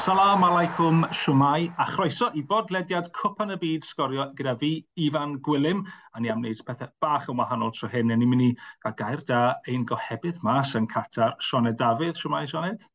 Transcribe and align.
Salam 0.00 0.40
alaikum 0.46 1.02
siwmai 1.12 1.74
a 1.76 1.84
chroeso 1.84 2.30
i 2.32 2.40
bodlediad 2.50 3.10
Cwpan 3.12 3.50
y 3.52 3.56
Byd 3.60 3.82
Sgorio 3.84 4.24
gyda 4.38 4.54
fi, 4.56 4.70
Ifan 4.96 5.34
Gwilym. 5.44 5.82
A 6.16 6.20
ni 6.24 6.30
am 6.32 6.38
wneud 6.40 6.62
pethau 6.64 6.88
bach 7.04 7.26
yn 7.28 7.36
wahanol 7.36 7.74
tro 7.76 7.90
hyn. 7.92 8.08
Ni'n 8.08 8.30
mynd 8.30 8.44
i 8.46 8.48
gael 8.86 8.94
gair 8.96 9.22
da 9.28 9.40
ein 9.68 9.82
gohebydd 9.90 10.38
mas 10.46 10.70
yn 10.78 10.86
Qatar, 10.88 11.34
Sioned 11.44 11.76
Dafydd. 11.82 12.16
Siwmai, 12.16 12.46
Sioned? 12.48 12.86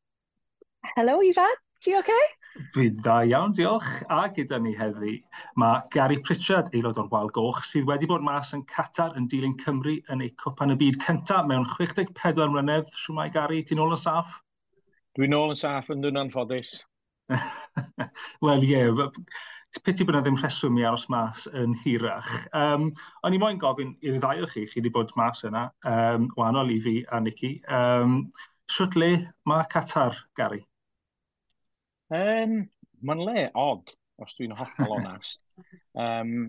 Helo, 0.96 1.14
Ifan. 1.28 1.54
Ti 1.78 1.94
oce? 2.00 2.16
Okay? 2.16 2.64
Fi 2.74 2.88
dda 2.96 3.20
iawn, 3.30 3.54
diolch. 3.54 3.92
A 4.10 4.24
gyda 4.34 4.58
ni 4.64 4.74
heddi, 4.74 5.14
mae 5.62 5.84
Gary 5.94 6.18
Pritchard, 6.26 6.72
aelod 6.74 6.98
o'r 7.04 7.12
Wal 7.14 7.30
Goch, 7.38 7.62
sydd 7.70 7.86
wedi 7.86 8.10
bod 8.10 8.26
mas 8.26 8.50
yn 8.58 8.66
Qatar 8.72 9.14
yn 9.14 9.30
dilyn 9.30 9.54
Cymru 9.62 9.94
yn 10.10 10.26
ei 10.26 10.34
cwpan 10.42 10.74
y 10.74 10.78
byd 10.82 10.98
cyntaf 11.06 11.46
mewn 11.46 11.70
64 11.76 12.50
mlynedd. 12.50 12.90
Siwmai, 13.04 13.30
Gary, 13.38 13.62
ti'n 13.62 13.86
ôl 13.86 13.94
yn 13.94 14.04
saff? 14.08 14.40
Dwi'n 15.14 15.38
ôl 15.38 15.54
yn 15.54 15.62
saff 15.62 15.94
yn 15.94 16.02
dwi'n 16.02 16.24
anffodus. 16.26 16.74
Wel 18.44 18.62
ie, 18.62 18.72
yeah, 18.72 19.08
piti 19.84 20.06
bod 20.06 20.16
yna 20.16 20.22
ddim 20.24 20.38
rheswm 20.40 20.78
i 20.80 20.84
aros 20.88 21.06
mas 21.12 21.46
yn 21.52 21.74
hirach. 21.82 22.28
Um, 22.56 22.88
o'n 23.26 23.34
i 23.36 23.40
moyn 23.40 23.58
gofyn 23.60 23.92
i'r 24.06 24.20
ddau 24.22 24.44
o 24.44 24.48
chi, 24.50 24.64
chi 24.70 24.80
wedi 24.80 24.92
bod 24.94 25.12
mas 25.18 25.44
yna, 25.48 25.66
um, 25.90 26.30
wahanol 26.38 26.72
i 26.72 26.78
fi 26.82 26.96
a 27.12 27.20
Nicky. 27.20 27.56
Um, 27.68 28.22
Swyt 28.72 28.96
le 28.98 29.10
mae 29.46 29.66
Qatar, 29.70 30.16
Gary? 30.38 30.64
Um, 32.10 32.64
Mae'n 33.06 33.22
le 33.26 33.42
og, 33.60 33.92
os 34.22 34.32
dwi'n 34.38 34.54
hollol 34.56 34.96
onast. 34.96 35.42
um, 36.00 36.48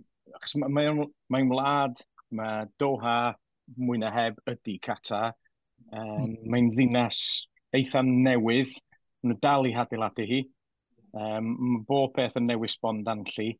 mae'n 0.64 1.03
mae, 1.34 1.44
wlad, 1.52 2.00
mae 2.31 2.66
Doha 2.80 3.36
mwy 3.75 4.00
na 4.02 4.12
heb 4.16 4.39
ydy 4.50 4.78
Qatar. 4.84 5.36
Um, 5.91 6.38
mae'n 6.47 6.72
ddinas 6.73 7.19
eitha 7.75 8.02
newydd, 8.08 8.72
maen 9.22 9.36
nhw 9.36 9.41
dal 9.44 9.67
i 9.67 9.75
hadeiladu 9.75 10.25
hi. 10.28 10.41
Um, 11.13 11.53
mae 11.59 11.86
bob 11.88 12.13
peth 12.17 12.38
yn 12.39 12.50
newis 12.50 12.77
bond 12.81 13.08
anllu. 13.11 13.52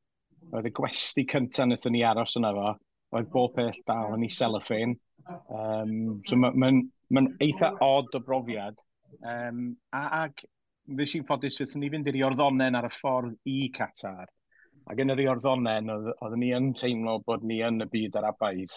Oedd 0.54 0.68
y 0.70 0.74
gwesti 0.76 1.26
cyntaf 1.30 1.66
wnaethon 1.66 1.96
ni 1.96 2.04
aros 2.06 2.36
yna 2.40 2.52
fo, 2.56 2.74
oedd 3.18 3.32
bob 3.34 3.56
peth 3.56 3.80
dal 3.88 4.16
yn 4.16 4.26
ei 4.28 4.34
cellophane. 4.34 4.98
Um, 5.28 6.22
so 6.28 6.38
mae'n 6.40 6.60
ma, 6.60 6.72
ma, 7.22 7.24
eitha 7.44 7.74
odd 7.84 8.16
o 8.16 8.22
brofiad. 8.24 8.78
Um, 9.24 9.72
a, 9.96 10.04
ac 10.24 10.46
fes 10.98 11.16
i'n 11.18 11.26
ffodus 11.28 11.60
fyddwn 11.60 11.84
ni 11.84 11.92
fynd 11.92 12.10
i'r 12.12 12.20
iorddonen 12.22 12.78
ar 12.80 12.88
y 12.88 12.92
ffordd 12.94 13.36
i 13.50 13.58
Qatar. 13.76 14.30
Ac 14.88 15.02
yn 15.04 15.12
yr 15.12 15.24
iorddonen, 15.26 15.92
oeddwn 15.92 16.40
ni 16.40 16.54
yn 16.56 16.70
teimlo 16.80 17.18
bod 17.28 17.44
ni 17.44 17.60
yn 17.66 17.84
y 17.84 17.90
byd 17.92 18.16
ar 18.20 18.30
abaidd. 18.30 18.76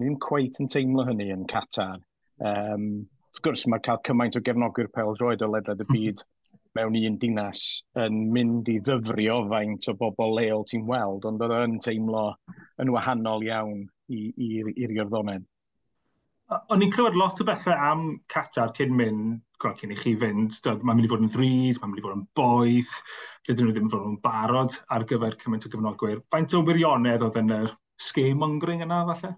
Ni'n 0.00 0.18
cweith 0.20 0.60
yn 0.60 0.68
teimlo 0.72 1.06
hynny 1.08 1.30
yn 1.32 1.46
Qatar. 1.48 2.02
Um, 2.44 2.90
wrth 3.30 3.42
gwrs, 3.46 3.64
mae 3.70 3.80
cael 3.84 4.02
cymaint 4.04 4.36
o 4.36 4.44
gefnogwyr 4.44 4.90
pel 4.92 5.16
droed 5.16 5.44
o 5.46 5.48
ledled 5.48 5.84
y 5.84 5.88
byd 5.94 6.24
mewn 6.78 6.96
un 6.98 7.16
dinas 7.22 7.62
yn 7.98 8.18
mynd 8.34 8.68
i 8.70 8.78
ddyfrio 8.86 9.40
faint 9.50 9.88
o 9.90 9.94
bobl 9.98 10.36
leol 10.38 10.66
ti'n 10.70 10.86
weld, 10.88 11.26
ond 11.28 11.42
oedd 11.46 11.56
yn 11.58 11.78
teimlo 11.84 12.26
yn 12.82 12.92
wahanol 12.94 13.46
iawn 13.46 13.86
i'r 14.10 14.70
iorddonen. 14.74 15.46
O'n 16.50 16.82
i'n 16.82 16.90
clywed 16.90 17.14
lot 17.18 17.38
o 17.42 17.44
bethau 17.46 17.76
am 17.78 18.06
Qatar 18.32 18.72
cyn 18.74 18.94
mynd, 18.98 19.36
cyn 19.78 19.92
i 19.94 19.98
chi 19.98 20.16
fynd, 20.18 20.56
mae'n 20.66 20.96
mynd 20.98 21.06
i 21.06 21.10
fod 21.12 21.22
yn 21.22 21.30
ddrud, 21.30 21.78
mae'n 21.78 21.92
mynd 21.92 22.00
i 22.00 22.04
fod 22.06 22.16
yn 22.16 22.24
boeth, 22.38 22.94
dydyn 23.46 23.68
nhw 23.68 23.74
ddim 23.76 23.92
fod 23.92 24.08
yn 24.08 24.16
barod 24.24 24.78
ar 24.96 25.06
gyfer 25.10 25.36
cymaint 25.42 25.68
o 25.68 25.70
gyfnogwyr. 25.70 26.24
Faint 26.34 26.56
o 26.58 26.64
wirionedd 26.66 27.22
oedd 27.26 27.38
yn 27.38 27.54
yr 27.54 27.70
scaremongering 28.02 28.82
yna, 28.86 29.04
falle? 29.12 29.32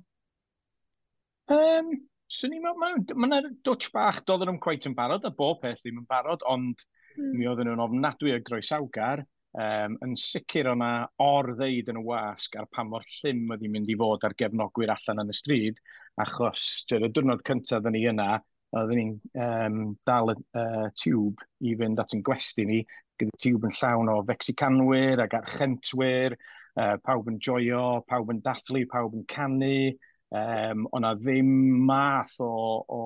Um, 1.53 1.93
so, 2.33 2.49
i'n 2.49 2.65
meddwl, 2.65 2.81
mae 2.81 3.29
ma, 3.29 3.29
ma 3.43 3.43
Dutch 3.67 3.93
bach 3.93 4.23
doedden 4.25 4.55
nhw'n 4.55 4.65
cweit 4.65 4.89
yn 4.89 4.97
barod, 4.97 5.29
a 5.29 5.35
bob 5.37 5.61
peth 5.67 5.83
ddim 5.85 6.01
yn 6.01 6.09
barod, 6.09 6.45
ond 6.49 6.81
Mm. 7.17 7.33
Mi 7.39 7.49
oedden 7.49 7.71
nhw'n 7.71 7.85
ofnadwy 7.85 8.35
o 8.37 8.41
groesawgar, 8.47 9.25
um, 9.59 9.99
yn 10.05 10.15
sicr 10.21 10.71
o'na 10.73 10.93
or-ddeud 11.23 11.91
yn 11.93 12.01
y 12.01 12.05
wasg 12.07 12.57
ar 12.61 12.69
pa 12.73 12.85
mor 12.89 13.05
llym 13.19 13.51
oedd 13.53 13.65
hi'n 13.65 13.75
mynd 13.75 13.93
i 13.93 13.99
fod 14.01 14.25
ar 14.27 14.37
gefnogwyr 14.39 14.95
allan 14.95 15.25
yn 15.25 15.35
y 15.35 15.37
stryd, 15.37 15.83
achos 16.23 16.87
dy'r 16.91 17.09
diwrnod 17.11 17.45
cyntaf 17.49 17.81
oedden 17.81 17.97
ni 17.97 18.05
yna, 18.11 18.31
oedden 18.77 19.01
ni'n 19.01 19.13
um, 19.47 19.83
dal 20.09 20.33
y 20.33 20.39
uh, 20.61 20.89
tiwb 21.03 21.43
i 21.69 21.77
fynd 21.81 22.01
at 22.03 22.17
yn 22.17 22.25
gwesti 22.27 22.67
ni, 22.69 22.81
gyda 23.21 23.43
tiwb 23.45 23.69
yn 23.69 23.77
llawn 23.81 24.13
o 24.13 24.17
fecsicanwyr 24.29 25.25
ac 25.25 25.37
Archentwyr, 25.43 26.39
uh, 26.81 26.97
pawb 27.05 27.29
yn 27.33 27.39
joio, 27.45 28.01
pawb 28.09 28.33
yn 28.33 28.41
dathlu, 28.45 28.87
pawb 28.91 29.19
yn 29.19 29.29
canu, 29.31 29.93
um, 30.33 30.89
o'na 30.97 31.13
ddim 31.21 31.53
math 31.89 32.39
o, 32.41 32.53
o 32.89 33.03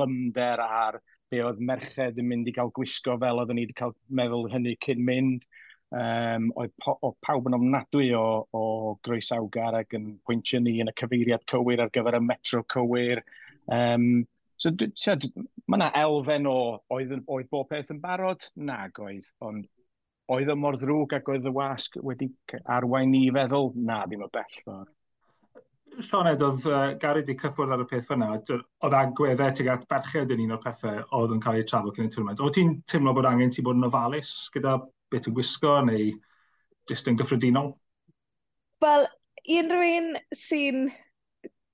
lymder 0.00 0.64
ar 0.64 1.00
be 1.32 1.40
oedd 1.44 1.62
merched 1.70 2.18
yn 2.20 2.28
mynd 2.28 2.48
i 2.50 2.54
gael 2.56 2.72
gwisgo 2.76 3.16
fel 3.22 3.40
oedden 3.42 3.58
ni 3.58 3.66
wedi 3.66 3.76
cael 3.80 3.94
meddwl 4.20 4.48
hynny 4.52 4.74
cyn 4.84 5.02
mynd. 5.04 5.46
Um, 5.88 6.50
oedd, 6.60 6.74
po, 6.84 7.14
pawb 7.24 7.46
yn 7.48 7.56
ofnadwy 7.56 8.10
o, 8.16 8.24
o 8.52 8.64
groesawgar 9.06 9.78
ac 9.78 9.94
yn 9.96 10.10
pwyntio 10.28 10.60
ni 10.60 10.74
yn 10.82 10.92
y 10.92 10.94
cyfeiriad 11.00 11.46
cywir 11.48 11.80
ar 11.84 11.92
gyfer 11.94 12.18
y 12.18 12.20
metro 12.24 12.60
cywir. 12.74 13.22
Um, 13.72 14.26
so, 14.60 14.72
tiad, 14.76 15.24
mae 15.64 15.78
yna 15.80 15.88
elfen 16.02 16.48
o, 16.50 16.58
oedd, 16.92 17.16
oedd 17.24 17.48
bob 17.54 17.70
peth 17.72 17.94
yn 17.94 18.02
barod? 18.04 18.44
Nag 18.60 19.00
oedd, 19.00 19.32
ond 19.48 19.68
oedd 20.28 20.52
y 20.52 20.58
mor 20.60 20.76
ddrwg 20.76 21.16
ac 21.16 21.32
oedd 21.32 21.48
y 21.48 21.54
wasg 21.56 21.96
wedi 22.04 22.28
arwain 22.76 23.08
ni 23.14 23.24
i 23.30 23.32
feddwl, 23.32 23.72
na, 23.88 24.02
ddim 24.04 24.26
o 24.26 24.32
bell 24.32 24.60
ffordd. 24.60 24.97
Sioned, 25.98 26.42
oedd 26.44 26.66
uh, 26.70 26.92
Gary 27.02 27.24
wedi 27.24 27.34
cyffwrdd 27.40 27.72
ar 27.74 27.82
y 27.82 27.86
peth 27.90 28.06
fyna, 28.06 28.28
oedd 28.38 28.96
agweddau 29.00 29.50
e 29.50 29.56
tuag 29.58 29.70
at 29.72 29.86
berched 29.90 30.30
yn 30.34 30.44
un 30.44 30.54
o'r 30.54 30.62
pethau 30.62 31.02
oedd 31.18 31.34
yn 31.34 31.42
cael 31.42 31.58
ei 31.58 31.66
trafod 31.66 31.96
cyn 31.96 32.06
y 32.06 32.12
twrnament. 32.14 32.42
Oedd 32.44 32.54
ti'n 32.54 32.74
teimlo 32.90 33.14
bod 33.16 33.26
angen 33.26 33.50
ti 33.54 33.64
bod 33.66 33.80
yn 33.80 33.88
ofalus 33.88 34.32
gyda 34.54 34.76
beth 35.10 35.26
ti'n 35.26 35.36
gwisgo 35.36 35.74
neu 35.88 36.12
jyst 36.90 37.10
yn 37.10 37.18
gyffredinol? 37.18 37.72
Wel, 38.84 39.08
unrhyw 39.58 39.96
un 39.98 40.10
sy'n 40.38 40.84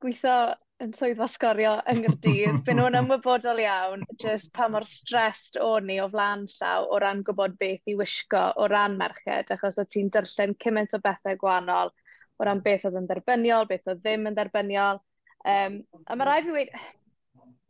gweithio 0.04 0.36
yn 0.84 0.94
swyddfa 0.96 1.28
sgorio 1.30 1.74
yng 1.90 2.00
Nghyrdydd, 2.02 2.62
fe 2.66 2.74
nhw'n 2.76 2.98
ymwybodol 2.98 3.60
iawn, 3.62 4.06
jyst 4.22 4.54
pa 4.56 4.70
mor 4.72 4.86
stressed 4.88 5.60
o'n 5.62 5.86
ni 5.90 6.00
o 6.02 6.08
flan 6.12 6.48
llaw 6.56 6.88
o 6.88 6.98
ran 7.02 7.22
gwybod 7.26 7.58
beth 7.60 7.92
i 7.92 7.98
wisgo 7.98 8.46
o 8.56 8.68
ran 8.72 8.96
merched, 9.00 9.52
achos 9.54 9.78
o 9.80 9.84
ti'n 9.84 10.10
dyrllen 10.16 10.56
cymaint 10.64 10.96
o 10.96 11.00
bethau 11.04 11.38
gwahanol, 11.40 11.92
o 12.38 12.46
ran 12.46 12.62
beth 12.64 12.86
oedd 12.88 12.98
yn 13.00 13.08
derbyniol, 13.10 13.68
beth 13.70 13.90
oedd 13.90 14.02
ddim 14.02 14.28
yn 14.30 14.36
derbyniol. 14.38 15.00
Um, 15.44 15.80
a 16.06 16.16
mae 16.16 16.28
rai 16.28 16.42
fi 16.46 16.54
wedi... 16.58 16.84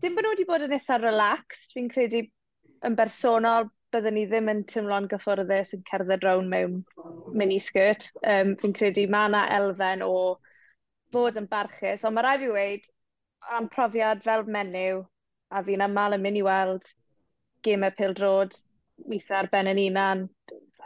Dim 0.03 0.17
bod 0.17 0.27
nhw 0.27 0.35
wedi 0.35 0.47
bod 0.49 0.65
yn 0.67 0.75
eitha 0.77 0.99
relaxed, 1.01 1.73
fi'n 1.73 1.89
credu 1.93 2.25
yn 2.85 2.97
bersonol 2.99 3.71
byddwn 3.95 4.17
ni 4.19 4.25
ddim 4.29 4.51
yn 4.51 4.65
tymlo'n 4.69 5.07
gyffwrddus 5.11 5.73
yn 5.77 5.85
cerdded 5.89 6.27
rown 6.27 6.51
mewn 6.51 6.81
miniskirt. 7.41 8.11
Um, 8.27 8.57
fi'n 8.61 8.75
credu 8.77 9.07
mae 9.11 9.31
yna 9.31 9.45
elfen 9.55 10.03
o 10.05 10.13
fod 11.15 11.39
yn 11.41 11.49
barchus, 11.51 12.05
ond 12.05 12.17
mae 12.17 12.27
rai 12.27 12.37
fi 12.43 12.51
wedi 12.53 12.91
am 13.55 13.69
profiad 13.73 14.23
fel 14.25 14.45
menyw, 14.51 15.03
a 15.55 15.63
fi'n 15.65 15.85
aml 15.85 16.17
yn 16.17 16.25
mynd 16.25 16.41
i 16.41 16.45
weld 16.47 16.89
gemau 17.65 17.95
pildrod, 17.97 18.57
weithiau 19.09 19.43
ar 19.43 19.51
ben 19.53 19.71
yn 19.71 19.81
unan, 19.87 20.27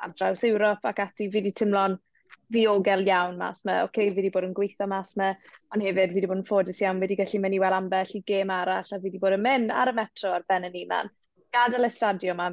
ar 0.02 0.14
draws 0.18 0.44
Ewrop 0.46 0.84
ac 0.90 1.02
ati, 1.06 1.28
fi 1.30 1.40
wedi 1.40 1.54
tymlo'n 1.60 1.96
ddiogel 2.52 3.04
iawn 3.06 3.36
mas 3.40 3.64
me. 3.64 3.78
Oce, 3.82 3.88
okay, 3.88 4.10
fi 4.10 4.20
wedi 4.20 4.32
bod 4.34 4.46
yn 4.48 4.54
gweithio 4.56 4.88
mas 4.90 5.14
me, 5.20 5.32
ond 5.74 5.84
hefyd 5.84 6.12
fi 6.12 6.20
wedi 6.20 6.30
bod 6.30 6.40
yn 6.40 6.46
ffodus 6.48 6.80
iawn, 6.82 7.00
fi 7.00 7.06
wedi 7.06 7.18
gallu 7.20 7.42
mynd 7.44 7.56
i 7.56 7.60
weld 7.62 7.78
ambell 7.78 8.14
i 8.16 8.22
gêm 8.30 8.52
arall, 8.54 8.92
a 8.92 9.00
fi 9.00 9.04
wedi 9.04 9.20
bod 9.22 9.36
yn 9.36 9.44
mynd 9.44 9.74
ar 9.74 9.92
y 9.92 9.96
metro 9.98 10.32
ar 10.36 10.46
ben 10.48 10.68
yn 10.68 10.78
unan. 10.84 11.10
Gadael 11.54 11.88
y 11.88 11.92
stadio 11.92 12.34
yma, 12.34 12.52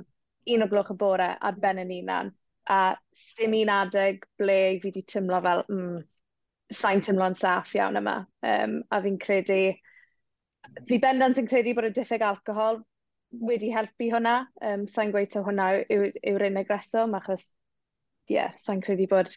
un 0.55 0.65
o 0.65 0.67
gloch 0.71 0.91
y 0.93 0.97
bore 0.99 1.29
ar 1.49 1.61
ben 1.61 1.81
yn 1.85 1.93
unan, 1.99 2.33
a 2.71 2.81
sdim 3.15 3.55
un 3.61 3.71
adeg 3.71 4.25
ble 4.39 4.59
fi 4.81 4.89
wedi 4.89 5.05
tymlo 5.13 5.41
fel, 5.45 5.63
mm, 5.69 5.97
sa'n 6.73 7.03
tymlo'n 7.05 7.37
saff 7.37 7.75
iawn 7.77 7.99
yma. 8.01 8.19
Um, 8.43 8.79
a 8.91 9.01
fi'n 9.03 9.19
credu, 9.21 9.59
fi 10.89 10.99
bendant 11.01 11.39
yn 11.39 11.49
credu 11.49 11.75
bod 11.77 11.89
y 11.91 11.93
diffyg 11.95 12.25
alcohol 12.25 12.81
wedi 13.45 13.71
helpu 13.73 14.09
hwnna. 14.13 14.39
Um, 14.61 14.87
sa'n 14.91 15.13
gweud 15.13 15.31
ta 15.33 15.43
hwnna 15.45 15.71
yw'r 15.83 16.09
yw, 16.09 16.23
yw 16.33 16.47
unig 16.49 16.71
reswm, 16.71 17.15
achos, 17.19 17.51
ie, 18.29 18.39
yeah, 18.39 18.55
sa'n 18.61 18.81
credu 18.81 19.07
bod 19.11 19.31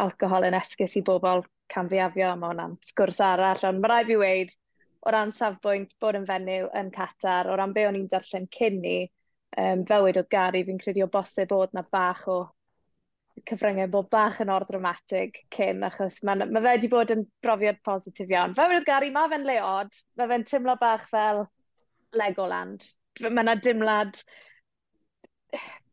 alcohol 0.00 0.46
yn 0.48 0.56
esgus 0.56 0.96
i 0.96 1.02
bobl 1.06 1.44
canfiafio, 1.72 2.34
mae 2.36 2.52
hwnna'n 2.52 2.76
sgwrs 2.84 3.20
arall, 3.24 3.64
ond 3.68 3.82
mae 3.82 3.92
rai 3.92 4.04
fi 4.08 4.16
weid, 4.20 4.54
o 5.02 5.12
ran 5.12 5.32
safbwynt 5.34 5.92
bod 6.00 6.18
yn 6.18 6.26
fenyw 6.28 6.68
yn 6.78 6.90
Qatar, 6.94 7.50
o 7.50 7.56
ran 7.58 7.74
be 7.76 7.86
o'n 7.88 7.98
i'n 7.98 8.08
darllen 8.10 8.48
cyn 8.56 8.80
ni, 8.84 8.96
um, 9.58 9.84
fel 9.88 10.06
wedodd 10.06 10.30
Gary, 10.32 10.64
fi'n 10.68 10.80
credu 10.82 11.04
o 11.06 11.10
bosib 11.12 11.50
bod 11.52 11.72
na 11.76 11.84
bach 11.96 12.26
o 12.30 12.38
cyfryngau 13.48 13.88
bod 13.90 14.10
bach 14.12 14.38
yn 14.44 14.52
ordramatig 14.52 15.40
cyn, 15.56 15.82
achos 15.88 16.20
mae 16.22 16.44
ma 16.44 16.60
fe 16.60 16.66
wedi 16.68 16.92
bod 16.92 17.12
yn 17.14 17.26
brofiad 17.44 17.80
positif 17.84 18.30
iawn. 18.30 18.56
Fel 18.58 18.70
wedodd 18.70 18.88
Gary, 18.88 19.10
mae 19.14 19.32
fe'n 19.32 19.48
leod, 19.48 20.00
mae 20.20 20.32
fe'n 20.32 20.48
teimlo 20.48 20.76
bach 20.80 21.08
fel 21.10 21.46
Legoland. 22.16 22.84
Mae 23.24 23.44
yna 23.44 23.56
dimlad 23.60 24.20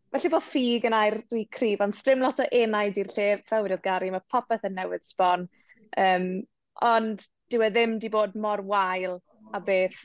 Felly 0.10 0.32
bod 0.34 0.42
ffug 0.42 0.86
yn 0.90 0.96
air 0.98 1.20
dwi 1.30 1.44
cryf, 1.54 1.82
ond 1.86 1.94
strym 1.94 2.24
lot 2.26 2.40
o 2.42 2.46
enaid 2.60 2.98
i'r 2.98 3.12
lle, 3.14 3.28
fel 3.50 3.66
wedi'r 3.66 3.84
Gary, 3.84 4.10
mae 4.10 4.26
popeth 4.34 4.66
yn 4.66 4.74
newydd 4.80 5.06
sbon. 5.06 5.46
Um, 6.02 6.30
ond 6.86 7.26
dyw 7.54 7.66
e 7.66 7.70
ddim 7.74 7.98
wedi 7.98 8.10
bod 8.14 8.34
mor 8.38 8.64
wael 8.66 9.20
a 9.54 9.62
beth 9.62 10.00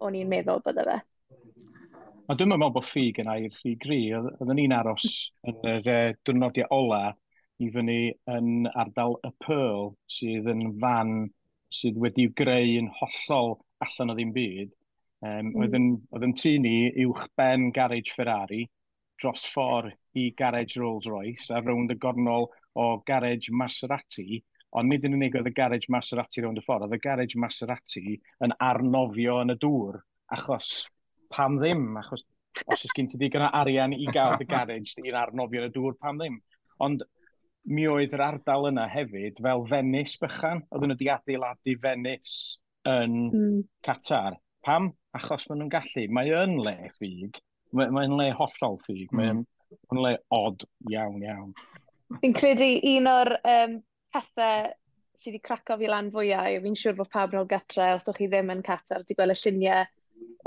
o'n 0.00 0.16
i'n 0.16 0.30
meddwl 0.30 0.62
bydde 0.64 0.86
fe. 0.88 0.96
Ond 2.30 2.40
dwi'n 2.40 2.52
meddwl 2.52 2.72
bod 2.78 2.88
ffug 2.88 3.20
yn 3.20 3.28
air 3.32 3.50
rhy 3.58 3.74
gri. 3.84 4.00
Oedden 4.16 4.56
ni'n 4.56 4.76
aros 4.76 5.06
yn 5.50 5.60
yr 5.74 5.92
e, 5.92 6.00
diwrnodiau 6.24 6.70
ola 6.76 7.02
i 7.60 7.68
fyny 7.74 8.00
yn 8.32 8.68
ardal 8.70 9.18
y 9.26 9.32
Pearl, 9.44 9.94
sydd 10.08 10.48
yn 10.48 10.68
fan 10.80 11.14
sydd 11.74 12.00
wedi'i 12.00 12.32
greu 12.38 12.76
yn 12.80 12.92
hollol 12.96 13.58
allan 13.84 14.14
o 14.14 14.16
ddim 14.16 14.32
byd. 14.36 14.72
Um, 15.20 15.50
mm. 15.52 15.56
Oedd 15.60 15.80
oedd 16.16 16.28
yn 16.30 16.36
tu 16.40 16.54
ni 16.64 16.76
uwch 17.04 17.26
ben 17.36 17.68
garage 17.76 18.14
Ferrari, 18.16 18.64
dros 19.22 19.44
ffordd 19.52 19.94
i 20.20 20.30
garage 20.36 20.80
Rolls-Royce 20.80 21.52
a 21.54 21.60
rownd 21.64 21.94
y 21.94 21.98
gornol 22.00 22.48
o 22.80 22.86
garage 23.06 23.52
Maserati, 23.52 24.40
ond 24.76 24.90
nid 24.90 25.06
yn 25.06 25.16
unig 25.18 25.36
oedd 25.38 25.50
y 25.50 25.54
garage 25.54 25.90
Maserati 25.92 26.44
rownd 26.44 26.60
y 26.60 26.64
ffordd, 26.64 26.88
oedd 26.88 26.98
y 26.98 27.02
garage 27.04 27.38
Maserati 27.40 28.18
yn 28.46 28.54
arnofio 28.66 29.40
yn 29.44 29.54
y 29.54 29.58
dŵr, 29.62 30.00
achos 30.36 30.74
pam 31.34 31.58
ddim, 31.60 31.88
achos 32.00 32.26
os 32.66 32.84
oes 32.84 32.94
gen 32.96 33.08
ti 33.10 33.18
ddigon 33.18 33.46
o 33.46 33.50
arian 33.60 33.94
i 33.94 34.06
gael 34.14 34.40
y 34.40 34.46
garage 34.50 34.98
i'n 35.02 35.18
arnofio 35.18 35.64
yn 35.64 35.70
y 35.70 35.74
dŵr, 35.74 35.96
pam 36.02 36.18
ddim. 36.20 36.38
Ond 36.82 37.04
mi 37.70 37.86
oedd 37.90 38.14
yr 38.16 38.24
ardal 38.24 38.70
yna 38.70 38.86
hefyd 38.90 39.40
fel 39.44 39.66
Venice 39.70 40.18
bychan, 40.22 40.64
oedd 40.70 40.86
nhw 40.86 40.96
wedi 40.96 41.10
adeiladu 41.12 41.76
Venice 41.82 42.58
yn 42.88 43.18
mm. 43.28 43.60
Qatar. 43.86 44.38
Pam? 44.64 44.90
Achos 45.16 45.46
maen 45.48 45.62
nhw'n 45.62 45.72
gallu. 45.72 46.06
Mae 46.14 46.32
yn 46.42 46.56
le 46.62 46.74
ffug, 46.96 47.40
Mae'n 47.76 47.94
mae 47.94 48.10
le 48.10 48.28
hollol 48.34 48.80
ffug, 48.82 49.06
mm. 49.10 49.16
mae'n 49.20 49.42
mm. 49.42 49.78
mae 49.92 50.04
le 50.06 50.12
odd 50.34 50.66
iawn, 50.90 51.22
iawn. 51.22 51.54
Fi'n 52.20 52.34
credu 52.34 52.70
un 52.96 53.06
o'r 53.10 53.36
um, 53.38 53.76
pethau 54.14 54.70
sydd 55.20 55.34
wedi 55.34 55.42
craco 55.44 55.76
fi 55.78 55.88
lan 55.90 56.08
fwyau, 56.14 56.60
fi'n 56.64 56.76
siŵr 56.80 56.96
bod 56.98 57.10
pawb 57.12 57.34
yn 57.34 57.42
ôl 57.42 57.48
gatre, 57.50 57.92
os 57.96 58.08
o'ch 58.08 58.18
chi 58.18 58.28
ddim 58.30 58.52
yn 58.54 58.62
Qatar, 58.66 59.02
wedi 59.02 59.16
gweld 59.18 59.34
y 59.34 59.38
lluniau 59.42 59.84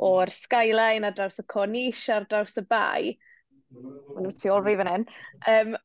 o'r 0.08 0.32
skyline 0.34 1.08
ar 1.08 1.16
draws 1.18 1.40
y 1.42 1.46
cornish 1.54 2.08
ar 2.14 2.26
draws 2.30 2.58
y 2.58 2.64
bai. 2.70 3.14
Maen 3.74 4.26
nhw 4.26 4.34
tu 4.40 4.52
ôl 4.54 4.66
fi 4.66 4.76
fan 4.80 4.92
hyn. 4.92 5.06
Um, 5.54 5.78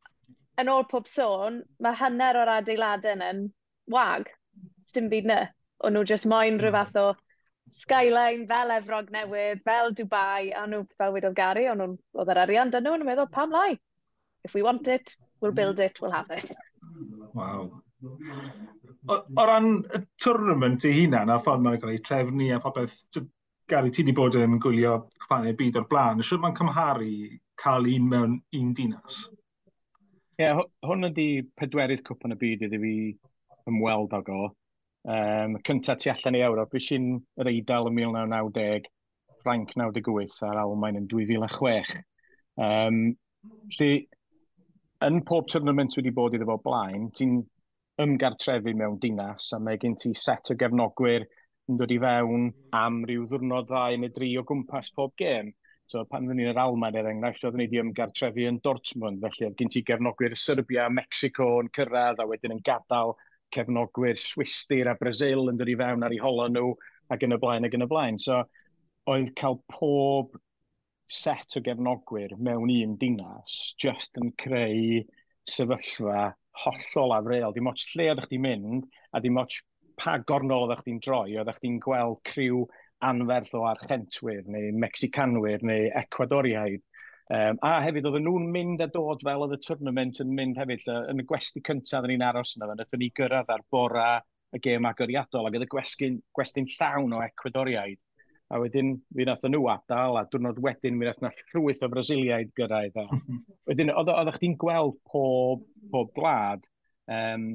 yn 0.62 0.73
ôl 0.73 0.87
pob 0.90 1.08
sôn, 1.11 1.62
mae 1.85 1.99
hanner 2.00 2.40
o'r 2.40 2.55
adeiladau 2.58 3.20
yn 3.29 3.44
wag. 3.93 4.32
Sdim 4.88 5.11
byd 5.12 5.29
na. 5.31 5.40
O'n 5.85 5.94
nhw 5.94 6.06
jyst 6.08 6.26
moyn 6.31 6.58
rhyw 6.58 6.73
hmm. 6.73 6.79
fath 6.79 6.96
o 6.99 7.06
skyline 7.74 8.46
fel 8.48 8.72
Efrog 8.74 9.10
Newydd, 9.14 9.62
fel 9.64 9.92
Dubai, 9.96 10.52
a 10.56 10.66
nhw, 10.66 10.84
fel 10.98 11.14
wedodd 11.14 11.36
Gary, 11.36 11.66
o'n 11.70 11.80
nhw'n, 11.80 11.96
oedd 12.18 12.32
yr 12.34 12.42
arian 12.44 12.72
dyn 12.72 12.86
nhw, 12.86 12.96
nhw'n 12.96 13.10
meddwl, 13.10 13.30
pam 13.32 13.54
lai? 13.54 13.78
If 14.44 14.54
we 14.54 14.62
want 14.62 14.88
it, 14.88 15.16
we'll 15.40 15.52
build 15.52 15.80
it, 15.80 16.00
we'll 16.00 16.14
have 16.14 16.30
it. 16.30 16.54
Wow. 17.34 17.82
O, 19.08 19.14
o 19.14 19.46
ran 19.46 19.82
y 19.94 20.02
tournament 20.22 20.84
i 20.86 20.94
hunan, 20.94 21.32
a 21.32 21.40
ffordd 21.42 21.64
mae'n 21.64 21.80
cael 21.82 21.96
ei 21.96 22.04
trefnu 22.04 22.52
a 22.54 22.60
popeth, 22.62 23.00
Gary, 23.68 23.90
ti 23.92 24.00
wedi 24.00 24.14
bod 24.16 24.36
yn 24.40 24.56
gwylio 24.64 24.94
cwpanau 25.20 25.52
byd 25.58 25.76
o'r 25.76 25.88
blaen, 25.90 26.22
sydd 26.24 26.40
mae'n 26.40 26.56
cymharu 26.56 27.10
cael 27.60 27.88
un 27.90 28.06
mewn 28.08 28.38
un 28.56 28.70
dinas? 28.76 29.26
Ie, 30.38 30.46
yeah, 30.46 30.62
hwn 30.86 31.10
ydy 31.10 31.26
pedwerydd 31.58 32.04
cwpan 32.06 32.32
y 32.32 32.38
byd 32.40 32.64
iddi 32.68 32.80
fi 32.84 32.94
ymweld 33.68 34.14
ag 34.16 34.30
o. 34.32 34.46
Um, 35.08 35.56
cynta 35.64 35.96
tu 35.96 36.10
allan 36.12 36.37
i 36.37 36.44
Ewrop, 36.44 36.75
fi 36.75 36.82
sy'n 36.84 37.12
yr 37.40 37.49
Eidal 37.49 37.88
yn 37.88 37.96
1990, 37.96 38.88
Ffranc 39.38 39.72
98 39.78 40.43
a'r 40.44 40.60
Almain 40.60 40.99
yn 41.00 41.06
2006. 41.08 41.94
Um, 42.60 42.99
Felly, 43.72 44.02
yn 45.06 45.22
pob 45.25 45.46
tournament 45.49 45.94
wedi 45.96 46.12
bod 46.14 46.34
iddo 46.37 46.49
fo 46.50 46.58
blaen, 46.64 47.06
ti'n 47.14 47.38
ymgartrefu 48.02 48.75
mewn 48.78 48.99
dinas 49.02 49.52
a 49.55 49.60
mae 49.62 49.78
gen 49.81 49.96
ti 50.02 50.10
set 50.14 50.50
o 50.52 50.56
gefnogwyr 50.58 51.25
yn 51.69 51.78
dod 51.81 51.94
i 51.94 51.99
fewn 52.02 52.50
am 52.82 53.00
ryw 53.08 53.25
ddwrnod 53.31 53.69
ddau 53.70 53.96
neu 54.02 54.12
dri 54.14 54.31
o 54.40 54.44
gwmpas 54.50 54.93
pob 54.99 55.14
gêm. 55.22 55.52
So 55.88 56.04
pan 56.04 56.26
fyddwn 56.26 56.43
ni'n 56.43 56.50
yr 56.52 56.61
Almain 56.66 56.99
er 57.00 57.08
enghraifft, 57.08 57.46
oedden 57.49 57.62
ni 57.62 57.69
wedi 57.70 57.81
ymgartrefu 57.81 58.44
yn 58.50 58.61
Dortmund, 58.64 59.22
felly 59.25 59.49
oedd 59.49 59.56
gen 59.62 59.72
ti 59.72 59.84
gefnogwyr 59.88 60.37
Serbia, 60.37 60.90
Mexico 60.93 61.54
yn 61.62 61.72
cyrraedd 61.78 62.20
a 62.20 62.28
wedyn 62.28 62.58
yn 62.58 62.64
gadael 62.66 63.14
cefnogwyr 63.54 64.20
Swistir 64.22 64.90
a 64.90 64.96
Brazil 65.00 65.48
yn 65.52 65.60
dod 65.60 65.70
i 65.72 65.76
fewn 65.80 66.04
ar 66.06 66.14
ei 66.14 66.20
holo 66.22 66.48
nhw 66.52 66.72
ac 67.14 67.24
yn 67.26 67.36
y 67.36 67.40
blaen 67.42 67.68
ac 67.68 67.76
yn 67.78 67.86
y 67.86 67.88
blaen. 67.90 68.18
So, 68.22 68.42
oedd 69.08 69.32
cael 69.40 69.60
pob 69.72 70.36
set 71.08 71.56
o 71.56 71.62
gefnogwyr 71.64 72.36
mewn 72.36 72.72
un 72.74 72.96
dinas 73.00 73.60
just 73.80 74.20
yn 74.20 74.34
creu 74.42 75.00
sefyllfa 75.48 76.26
hollol 76.64 77.14
afreol. 77.16 77.54
Dim 77.56 77.70
ots 77.70 77.86
lle 77.94 78.10
oeddech 78.12 78.28
chi'n 78.32 78.44
mynd 78.44 78.88
a 79.14 79.22
dim 79.24 79.40
ots 79.40 79.62
pa 79.98 80.18
gornol 80.30 80.66
oeddech 80.66 80.84
chi'n 80.84 81.00
droi. 81.04 81.38
Oeddech 81.38 81.62
chi'n 81.62 81.80
gweld 81.84 82.20
criw 82.28 82.66
anferth 83.08 83.54
o 83.56 83.64
archentwyr 83.70 84.44
neu 84.52 84.72
Mexicanwyr 84.84 85.64
neu 85.70 85.88
Ecuadoriaid 86.02 86.82
Um, 87.28 87.58
a 87.60 87.75
hefyd, 87.84 88.06
oedden 88.08 88.25
nhw'n 88.25 88.46
mynd 88.54 88.80
a 88.80 88.86
dod 88.88 89.20
fel 89.26 89.42
oedd 89.44 89.58
y 89.58 89.60
tournament 89.60 90.16
yn 90.25 90.30
mynd 90.32 90.56
hefyd. 90.60 90.86
Yn 91.12 91.20
y 91.20 91.26
gwesti 91.28 91.60
cyntaf, 91.60 92.00
oedden 92.00 92.14
ni'n 92.14 92.25
aros 92.25 92.54
yna, 92.56 92.70
oedden 92.72 93.02
ni 93.02 93.10
gyrraedd 93.19 93.52
ar 93.52 93.64
bora 93.75 94.10
y 94.56 94.60
gêm 94.64 94.88
agoriadol, 94.88 95.48
ac 95.48 95.58
oedd 95.58 95.66
y 95.66 95.72
gwesti'n 95.75 96.16
gwestyn 96.36 96.69
llawn 96.78 97.12
o 97.19 97.20
Ecuadoriaid. 97.26 98.00
A 98.48 98.62
wedyn, 98.62 98.94
fi 99.12 99.26
nath 99.28 99.44
nhw 99.44 99.66
adal, 99.69 100.16
a 100.16 100.25
diwrnod 100.32 100.60
wedyn, 100.64 100.96
mi 100.96 101.04
nath 101.04 101.20
na 101.20 101.28
llwyth 101.52 101.84
o 101.84 101.90
Brasiliaid 101.92 102.54
gyrraedd. 102.56 102.96
A... 102.96 103.04
wedyn, 103.69 103.92
oedd 103.92 104.32
chdi'n 104.38 104.56
gweld 104.62 104.96
pob, 105.12 105.66
pob 105.92 106.14
gwlad, 106.16 106.64
um, 107.12 107.50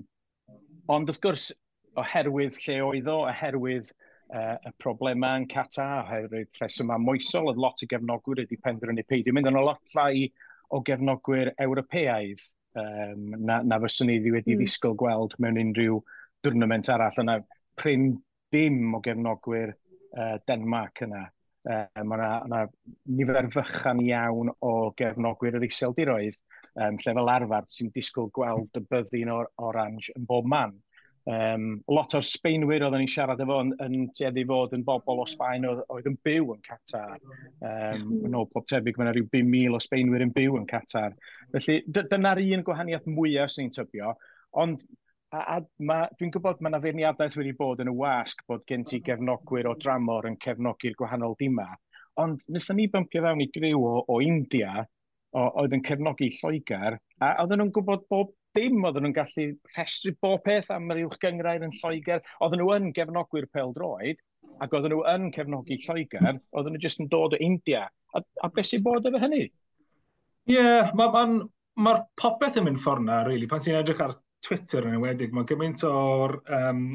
ond 0.94 1.10
wrth 1.10 1.24
gwrs, 1.24 1.50
oherwydd 1.98 2.62
lle 2.62 2.78
oedd 2.86 3.10
o, 3.10 3.24
oherwydd 3.26 3.90
uh, 4.34 4.58
y 4.66 4.74
problemau 4.82 5.42
yn 5.42 5.48
cata, 5.52 5.88
oherwydd 6.02 6.52
rheswm 6.60 6.92
am 6.94 7.06
moesol, 7.08 7.52
oedd 7.52 7.62
lot 7.62 7.84
o 7.86 7.90
gefnogwyr 7.90 8.44
wedi 8.44 8.60
penderfynu 8.64 9.06
peidio 9.10 9.36
mynd 9.36 9.52
yn 9.52 9.60
o 9.60 9.64
lot 9.68 9.96
llai 9.96 10.28
o 10.74 10.82
gefnogwyr 10.88 11.54
Ewropeaidd 11.62 12.44
um, 12.80 13.34
na, 13.38 13.62
na 13.62 13.80
fyswn 13.84 14.10
ni 14.10 14.20
wedi 14.24 14.56
mm. 14.56 14.64
ddisgwyl 14.64 14.98
gweld 15.00 15.38
mewn 15.44 15.62
unrhyw 15.62 16.00
dwrnament 16.46 16.90
arall. 16.92 17.22
Yna 17.24 17.40
pryn 17.80 18.12
dim 18.54 18.98
o 18.98 19.02
gefnogwyr 19.06 19.74
uh, 19.74 20.38
Denmark 20.48 21.06
yna. 21.08 21.28
Um, 21.64 22.10
mae 22.12 22.26
yna 22.44 22.66
nifer 23.16 23.48
fychan 23.54 24.02
iawn 24.04 24.52
o 24.60 24.74
gefnogwyr 25.00 25.60
yr 25.60 25.68
iseldiroedd, 25.70 26.40
um, 26.76 26.98
lle 27.00 27.14
fel 27.20 27.32
arfer 27.32 27.70
sy'n 27.72 27.94
disgwyl 27.96 28.32
gweld 28.36 28.82
y 28.82 28.84
byddin 28.90 29.32
o'r 29.32 29.48
orange 29.70 30.12
yn 30.18 30.28
bob 30.28 30.50
man. 30.50 30.76
Um, 31.24 31.78
lot 31.88 32.12
o'r 32.18 32.26
Sbeinwyr 32.28 32.84
oedden 32.84 33.00
ni'n 33.00 33.12
siarad 33.12 33.40
efo 33.40 33.62
yn, 33.64 33.70
yn 33.86 34.10
tueddu 34.18 34.44
fod 34.50 34.74
yn 34.76 34.82
bobl 34.84 35.22
o 35.24 35.28
Sbaen 35.30 35.64
oedd, 35.70 35.80
oedd 35.94 36.10
yn 36.10 36.18
byw 36.28 36.52
yn 36.56 36.66
Qatar. 36.66 37.14
Um, 37.64 38.10
yn 38.28 38.36
ôl 38.36 38.50
pob 38.52 38.68
tebyg, 38.68 39.00
mae 39.00 39.08
yna 39.08 39.14
rhyw 39.16 39.30
5,000 39.32 39.78
o 39.78 39.80
Sbeinwyr 39.86 40.26
yn 40.26 40.34
byw 40.36 40.58
yn 40.60 40.68
Qatar. 40.68 41.16
Felly, 41.54 41.78
dyna'r 41.96 42.44
un 42.44 42.66
gwahaniaeth 42.68 43.08
mwyaf 43.08 43.56
sy'n 43.56 43.72
tybio, 43.72 44.12
ond 44.60 44.84
a, 45.32 45.56
a 45.56 45.58
dwi'n 46.20 46.34
gwybod 46.36 46.60
mae 46.60 46.74
yna 46.74 46.84
feirniadaeth 46.84 47.40
wedi 47.40 47.56
bod 47.58 47.82
yn 47.86 47.94
y 47.94 47.96
wasg 48.04 48.44
bod 48.50 48.68
gen 48.70 48.84
ti 48.90 49.00
gefnogwyr 49.08 49.72
o 49.72 49.78
dramor 49.80 50.28
yn 50.30 50.38
cefnogi'r 50.44 51.00
gwahanol 51.00 51.40
dima, 51.40 51.70
ond 52.20 52.44
wnaethon 52.50 52.82
ni 52.82 52.92
bympio 52.92 53.24
fewn 53.26 53.48
i 53.48 53.50
griw 53.56 53.80
o, 53.80 53.96
o 54.12 54.20
India, 54.22 54.84
o, 55.34 55.48
oedd 55.64 55.80
yn 55.80 55.88
cefnogi 55.88 56.34
Lloegr, 56.36 57.00
a 57.24 57.34
oedden 57.42 57.64
nhw'n 57.64 57.74
gwybod 57.80 58.10
bob 58.12 58.36
dim 58.58 58.84
oedden 58.86 59.08
nhw'n 59.08 59.16
gallu 59.16 59.48
rhestru 59.74 60.14
bob 60.22 60.44
peth 60.46 60.70
am 60.74 60.92
yr 60.94 61.04
uwch 61.08 61.20
gyngrair 61.22 61.66
yn 61.66 61.74
Lloegr. 61.80 62.22
Oedden 62.44 62.62
nhw 62.62 62.76
yn 62.78 62.92
gefnogwyr 62.96 63.50
pel 63.54 63.74
droed, 63.76 64.22
ac 64.62 64.76
oedden 64.76 64.94
nhw 64.94 65.04
yn 65.14 65.32
cefnogi 65.36 65.80
Lloegr, 65.86 66.40
oedden 66.54 66.78
nhw 66.78 66.84
jyst 66.84 67.02
yn 67.04 67.10
dod 67.12 67.38
o 67.38 67.42
India. 67.42 67.88
A, 68.14 68.22
a 68.46 68.52
beth 68.54 68.70
sy'n 68.70 68.84
bod 68.86 69.10
efo 69.10 69.22
hynny? 69.22 69.48
Ie, 69.48 70.58
yeah, 70.58 70.92
mae'r 70.94 71.16
ma, 71.16 71.24
ma, 71.34 71.48
ma 71.88 71.96
popeth 72.20 72.60
yn 72.62 72.68
mynd 72.68 72.82
ffordd 72.84 73.08
na, 73.08 73.24
really. 73.28 73.50
Pan 73.50 73.64
ti'n 73.64 73.80
edrych 73.80 74.04
ar 74.06 74.16
Twitter 74.44 74.86
yn 74.90 75.00
ywedig, 75.00 75.34
mae 75.34 75.48
gymaint 75.50 75.86
o'r 75.88 76.38
um, 76.60 76.88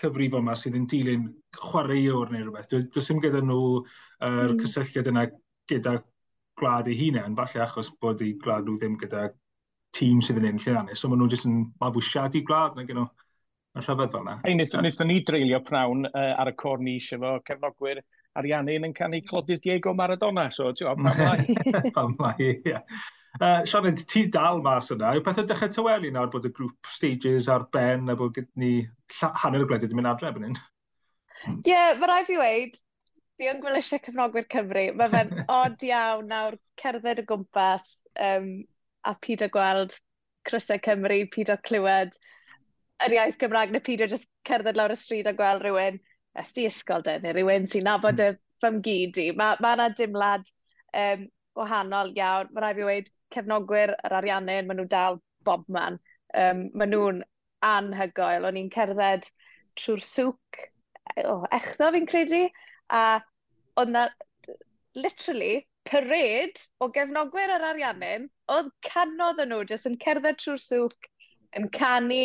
cyfrifo 0.00 0.40
yma 0.42 0.56
sydd 0.58 0.76
yn 0.78 0.88
dilyn 0.90 1.28
chwaraewr 1.56 2.32
neu 2.32 2.46
rhywbeth. 2.48 2.72
Does 2.92 3.08
dim 3.08 3.20
gyda 3.22 3.42
nhw 3.44 3.60
yr 3.78 4.26
er 4.26 4.56
mm. 4.56 4.64
cysylltiad 4.64 5.12
yna 5.12 5.28
gyda 5.70 6.00
gwlad 6.58 6.90
eu 6.90 6.98
hunain, 6.98 7.36
falle 7.38 7.62
achos 7.64 7.92
bod 8.02 8.20
eu 8.24 8.34
gwlad 8.42 8.66
nhw 8.66 8.76
ddim 8.76 8.98
gyda 9.00 9.30
tîm 9.96 10.22
sydd 10.24 10.40
yn 10.40 10.48
un 10.52 10.62
ei 10.62 10.74
rannu. 10.74 10.96
So 10.96 11.10
maen 11.10 11.22
nhw 11.22 11.30
jyst 11.32 11.48
yn 11.48 11.60
mabwysiad 11.82 12.38
i 12.38 12.44
gwlad 12.48 12.78
na 12.78 12.86
gyno 12.88 13.08
y 13.72 13.80
rhyfedd 13.80 14.12
fel 14.12 14.24
yna. 14.24 14.38
Hei, 14.46 14.56
wnaethon 14.56 15.10
ni 15.10 15.20
dreulio 15.28 15.62
prawn 15.66 16.06
uh, 16.08 16.32
ar 16.40 16.52
y 16.52 16.56
cor 16.62 16.82
nis 16.84 17.10
efo 17.16 17.38
cefnogwyr 17.48 18.02
Ariannu'n 18.40 18.86
yn 18.88 18.94
canu 18.96 19.20
Clodydd 19.28 19.60
Diego 19.64 19.92
Maradona, 19.96 20.46
so 20.56 20.70
ti'n 20.72 20.88
gwybod, 20.88 21.04
pam 21.04 21.18
lai. 21.28 21.90
pam 21.96 22.14
lai, 22.20 22.36
ie. 22.54 22.78
Uh, 23.40 23.60
Sianed, 23.68 24.00
ti 24.08 24.26
dal 24.32 24.62
mas 24.64 24.88
yna, 24.92 25.14
yw 25.16 25.24
pethau 25.24 25.44
dechrau 25.48 25.72
tyweli 25.72 26.12
nawr 26.12 26.30
bod 26.32 26.48
y 26.48 26.52
grŵp 26.56 26.88
stages 26.88 27.48
ar 27.52 27.66
ben 27.72 28.12
a 28.12 28.16
bod 28.16 28.40
ni 28.60 28.72
hanner 29.20 29.64
y 29.64 29.68
gwledydd 29.68 29.92
yn 29.92 30.00
mynd 30.00 30.12
adre 30.12 30.32
yn 30.32 30.48
hyn? 30.48 30.58
Ie, 31.52 31.72
yeah, 31.72 31.92
mae 32.00 32.08
rai 32.08 32.24
fi 32.28 32.38
weid, 32.40 32.76
fi 33.40 33.50
yn 33.52 33.60
gwylisiau 33.60 34.00
cyfnogwyr 34.04 34.48
Cymru. 34.52 34.86
Mae 34.96 35.12
fe'n 35.12 35.32
od 35.60 35.88
iawn 35.88 36.28
nawr 36.32 36.56
cerdded 36.80 37.24
y 37.24 37.26
gwmpas, 37.28 37.88
um, 38.30 38.52
a 39.08 39.14
pyd 39.26 39.44
o 39.46 39.50
gweld 39.52 39.96
Crysau 40.48 40.80
Cymru, 40.82 41.18
pyd 41.32 41.52
o 41.54 41.58
clywed 41.66 42.16
yr 43.06 43.16
iaith 43.16 43.38
Gymraeg 43.40 43.72
neu 43.74 43.82
pyd 43.84 44.04
o 44.04 44.08
just 44.10 44.28
cerdded 44.48 44.78
lawr 44.78 44.94
y 44.94 44.98
stryd 44.98 45.30
a 45.30 45.34
gweld 45.38 45.64
rhywun 45.64 45.98
ysdi 46.42 46.66
ysgol 46.68 47.04
dyn 47.06 47.24
neu 47.26 47.34
rhywun 47.36 47.68
sy'n 47.70 47.86
nabod 47.88 48.20
y 48.22 48.30
fy 48.62 48.70
mgyd 48.76 49.18
i. 49.22 49.26
Mae 49.38 49.58
ma 49.64 49.72
yna 49.76 49.88
dimlad 49.98 50.46
um, 51.02 51.26
wahanol 51.58 52.12
iawn. 52.18 52.50
Mae 52.52 52.64
rhaid 52.64 52.78
fi 52.78 52.88
wedi 52.88 53.14
cefnogwyr 53.34 53.94
yr 53.98 54.16
ariannau, 54.20 54.66
maen 54.68 54.80
nhw 54.80 54.88
dal 54.92 55.18
bob 55.48 55.64
man. 55.76 55.98
Um, 56.42 56.68
maen 56.78 56.94
nhw'n 56.94 57.22
anhygoel. 57.66 58.46
O'n 58.48 58.60
i'n 58.60 58.70
cerdded 58.74 59.26
trwy'r 59.80 60.04
sŵc, 60.06 60.62
oh, 61.24 61.44
echddo 61.58 61.90
fi'n 61.96 62.08
credu, 62.08 62.42
a 62.92 63.02
oedd 63.80 63.92
na, 63.94 64.06
literally, 64.98 65.66
pared 65.88 66.60
o 66.80 66.88
gefnogwyr 66.94 67.54
yr 67.56 67.66
ariannin, 67.72 68.28
oedd 68.54 68.70
canodd 68.86 69.42
yn 69.44 69.52
nhw, 69.52 69.64
jyst 69.70 69.88
yn 69.90 69.98
cerdded 70.04 70.38
trwy'r 70.40 70.62
sŵc, 70.62 71.10
yn 71.58 71.68
canu, 71.74 72.22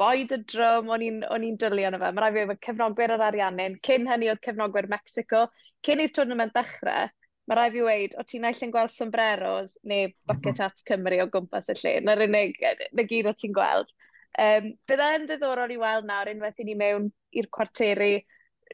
boed 0.00 0.34
y 0.34 0.38
drwm, 0.50 0.90
o'n 0.92 1.04
i'n 1.46 1.58
dwlu 1.60 1.86
yna 1.88 2.00
fe. 2.02 2.12
Mae 2.12 2.24
rai 2.24 2.32
fi 2.34 2.44
efo 2.44 2.56
cefnogwyr 2.66 3.14
yr 3.16 3.26
ariannin, 3.28 3.78
cyn 3.86 4.08
hynny 4.10 4.30
oedd 4.32 4.42
cefnogwyr 4.46 4.88
Mexico, 4.92 5.46
cyn 5.86 6.02
i'r 6.04 6.14
tournament 6.16 6.54
ddechrau, 6.56 7.10
mae 7.48 7.58
rai 7.58 7.68
fi 7.74 7.84
weid, 7.86 8.16
o 8.18 8.24
ti'n 8.26 8.46
aill 8.48 8.64
yn 8.66 8.72
gweld 8.74 8.94
sombreros 8.94 9.76
neu 9.88 10.10
bucket 10.30 10.54
mhm. 10.56 10.62
hat 10.64 10.84
Cymru 10.88 11.20
o 11.24 11.28
gwmpas 11.32 11.70
y 11.72 11.78
lle, 11.80 11.94
na'r 12.06 12.26
unig, 12.26 12.58
na 12.96 13.06
gyd 13.08 13.30
o 13.30 13.34
ti'n 13.38 13.54
gweld. 13.56 13.92
Um, 14.40 14.70
Bydda 14.88 15.08
yn 15.18 15.26
ddiddorol 15.28 15.74
i 15.74 15.80
weld 15.80 16.08
nawr 16.08 16.30
unwaith 16.32 16.62
i 16.62 16.68
ni 16.68 16.76
mewn 16.78 17.10
i'r 17.36 17.50
cwarteri, 17.52 18.14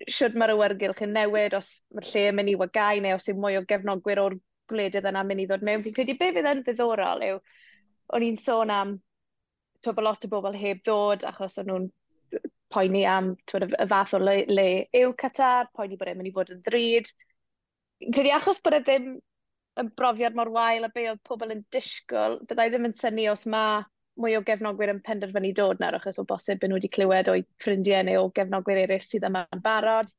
siwrd 0.06 0.36
mae'r 0.38 0.54
awyrgylch 0.54 1.02
yn 1.06 1.14
newid, 1.16 1.56
os 1.58 1.70
mae'r 1.94 2.08
lle 2.12 2.24
yn 2.30 2.38
mynd 2.38 2.52
i 2.52 2.56
wagau 2.60 3.02
neu 3.02 3.16
os 3.18 3.28
yw 3.30 3.38
mwy 3.40 3.58
o 3.58 3.64
gefnogwyr 3.68 4.22
o'r 4.22 4.36
gwledydd 4.70 5.08
yna 5.10 5.24
mynd 5.26 5.44
i 5.44 5.46
ddod 5.48 5.64
mewn. 5.66 5.84
Fi'n 5.84 5.96
credu 5.96 6.16
be 6.20 6.30
fydd 6.36 6.50
yn 6.50 6.64
ddiddorol 6.66 7.24
yw, 7.28 7.38
o'n 8.14 8.26
i'n 8.26 8.38
sôn 8.40 8.72
am 8.74 8.96
twa 9.84 9.94
bod 9.96 10.06
lot 10.06 10.26
o 10.26 10.30
bobl 10.32 10.58
heb 10.58 10.82
ddod 10.86 11.24
achos 11.28 11.58
o'n 11.62 11.70
nhw'n 11.70 11.88
poeni 12.72 13.04
am 13.08 13.32
twyd, 13.48 13.70
y 13.72 13.86
fath 13.90 14.14
o 14.18 14.20
le, 14.22 14.42
le 14.50 14.68
yw 15.00 15.14
Qatar, 15.22 15.70
poeni 15.74 15.96
bod 15.98 16.10
e'n 16.12 16.18
mynd 16.20 16.30
i 16.30 16.34
fod 16.36 16.52
yn 16.54 16.62
ddryd. 16.66 17.10
Fi'n 18.02 18.14
Credu 18.14 18.34
achos 18.36 18.60
bod 18.64 18.76
e 18.78 18.82
ddim 18.84 19.12
yn 19.78 19.92
brofiad 19.98 20.36
mor 20.36 20.50
wael 20.54 20.86
a 20.86 20.90
be 20.94 21.06
oedd 21.10 21.22
pobl 21.26 21.54
yn 21.54 21.64
disgwyl, 21.74 22.38
byddai 22.50 22.68
ddim 22.72 22.90
yn 22.90 22.96
syni 22.98 23.28
os 23.32 23.46
mae 23.46 23.86
mwy 24.18 24.36
o 24.38 24.42
gefnogwyr 24.46 24.92
yn 24.92 25.02
penderfynu 25.06 25.52
dod 25.56 25.82
nawr, 25.82 25.98
achos 25.98 26.18
o 26.18 26.24
bosib 26.28 26.60
byd 26.60 26.72
nhw 26.72 26.78
wedi 26.80 26.90
clywed 26.94 27.30
o'i 27.32 27.44
ffrindiau 27.62 28.06
neu 28.06 28.24
o 28.24 28.32
gefnogwyr 28.34 28.82
eraill 28.84 29.04
sydd 29.06 29.26
yma'n 29.28 29.62
barod. 29.64 30.10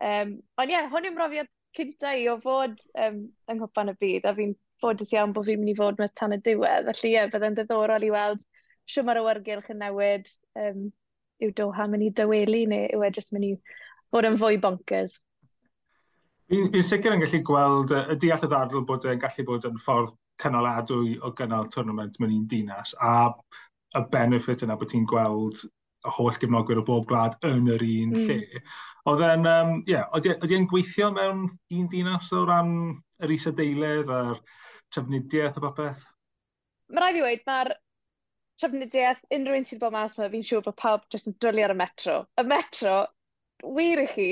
Um, 0.00 0.36
ond 0.58 0.72
ie, 0.72 0.74
yeah, 0.74 0.90
hwn 0.90 1.08
yw'n 1.08 1.18
brofiad 1.18 1.50
cynta 1.74 2.14
i 2.18 2.26
o 2.30 2.36
fod 2.42 2.76
um, 3.00 3.20
yng 3.50 3.60
Nghwpan 3.60 3.92
y 3.92 3.96
Byd, 4.00 4.26
a 4.26 4.34
fi'n 4.36 4.54
ffodus 4.82 5.14
iawn 5.14 5.34
bod 5.34 5.46
fi'n 5.48 5.62
mynd 5.62 5.74
i 5.74 5.76
fod 5.78 6.00
yma 6.00 6.10
tan 6.18 6.34
y 6.36 6.40
diwedd. 6.42 6.90
Felly 6.90 7.12
ie, 7.12 7.16
yeah, 7.16 7.30
byddai'n 7.30 7.58
ddiddorol 7.58 8.06
i 8.06 8.10
weld 8.14 8.42
siw 8.90 9.06
mae'r 9.06 9.22
awyrgylch 9.22 9.70
yn 9.72 9.80
newid, 9.82 10.30
um, 10.60 10.88
yw 11.42 11.54
Doha 11.58 11.86
mynd 11.90 12.08
i 12.08 12.10
dywelu 12.18 12.64
neu 12.70 12.90
yw 12.94 13.06
e 13.06 13.12
jyst 13.14 13.32
mynd 13.34 13.48
i 13.48 13.54
fod 14.14 14.28
yn 14.28 14.40
fwy 14.40 14.58
bonkers. 14.62 15.16
Fi'n 16.50 16.84
sicr 16.84 17.14
yn 17.14 17.22
gallu 17.24 17.40
gweld 17.46 17.94
y 17.96 18.18
deall 18.20 18.44
y 18.44 18.50
ddadl 18.50 18.84
bod 18.88 19.06
e'n 19.08 19.22
gallu 19.22 19.46
bod 19.48 19.70
yn 19.70 19.80
ffordd 19.80 20.12
cynaladwy 20.42 21.18
o 21.22 21.30
gynnal 21.38 21.70
tournament 21.72 22.18
mewn 22.20 22.34
un 22.34 22.46
dinas, 22.50 22.94
a 23.00 23.30
y 23.94 24.02
benefit 24.10 24.64
yna 24.66 24.76
bod 24.78 24.90
ti'n 24.90 25.06
gweld 25.10 25.62
y 25.64 26.12
holl 26.16 26.36
gefnogwyr 26.40 26.82
o 26.82 26.84
bob 26.86 27.06
glad 27.10 27.36
yn 27.48 27.70
yr 27.72 27.84
un 27.86 28.16
mm. 28.16 28.26
lle. 28.26 28.64
Oedd 29.10 29.22
e'n 29.24 29.48
um, 29.48 29.72
yeah, 29.88 30.08
e, 30.18 30.34
e'n 30.48 30.68
gweithio 30.70 31.10
mewn 31.14 31.46
un 31.78 31.88
dinas 31.92 32.32
o 32.34 32.44
ran 32.48 32.74
yr 33.22 33.34
isadeiledd 33.36 34.12
a'r 34.12 34.42
trefnidiaeth 34.94 35.60
o 35.60 35.64
popeth? 35.64 36.04
Mae 36.92 37.04
rai 37.04 37.14
fi 37.16 37.24
wedi, 37.24 37.44
mae'r 37.48 37.72
trefnidiaeth, 38.60 39.22
unrhyw 39.34 39.60
un 39.60 39.68
sydd 39.68 39.82
bod 39.82 39.94
mas 39.96 40.18
yma, 40.18 40.28
fi'n 40.32 40.46
siŵr 40.50 40.66
bod 40.66 40.78
pawb 40.80 41.06
jyst 41.12 41.30
yn 41.30 41.38
dwylio 41.42 41.68
ar 41.68 41.74
y 41.74 41.78
metro. 41.80 42.18
Y 42.40 42.46
metro, 42.50 42.98
wir 43.78 44.02
i 44.04 44.06
chi, 44.10 44.28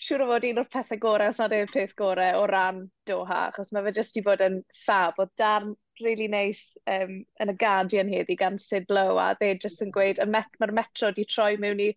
siŵr 0.00 0.24
o 0.24 0.26
fod 0.30 0.46
un 0.48 0.60
o'r 0.62 0.68
pethau 0.72 1.00
gorau, 1.00 1.32
os 1.32 1.38
nad 1.40 1.54
yw'r 1.54 1.70
peth 1.72 1.94
gorau 1.98 2.40
o 2.40 2.44
ran 2.50 2.82
Doha, 3.08 3.40
achos 3.50 3.72
mae 3.74 3.84
fe 3.86 3.94
jyst 3.98 4.18
i 4.20 4.24
fod 4.26 4.44
yn 4.46 4.60
ffab, 4.82 5.18
o 5.20 5.26
darn 5.40 5.74
really 6.00 6.28
nice, 6.32 6.78
um, 6.88 7.18
yn 7.42 7.52
y 7.52 7.56
Guardian 7.60 8.12
heddi 8.12 8.36
gan 8.40 8.56
Sid 8.58 8.88
Lowe, 8.96 9.20
a 9.20 9.34
dde 9.36 9.52
jyst 9.64 9.84
yn 9.84 9.92
gweud, 9.94 10.22
met, 10.32 10.48
mae'r 10.62 10.74
metro 10.80 11.10
di 11.16 11.26
troi 11.28 11.52
mewn 11.60 11.82
i 11.84 11.90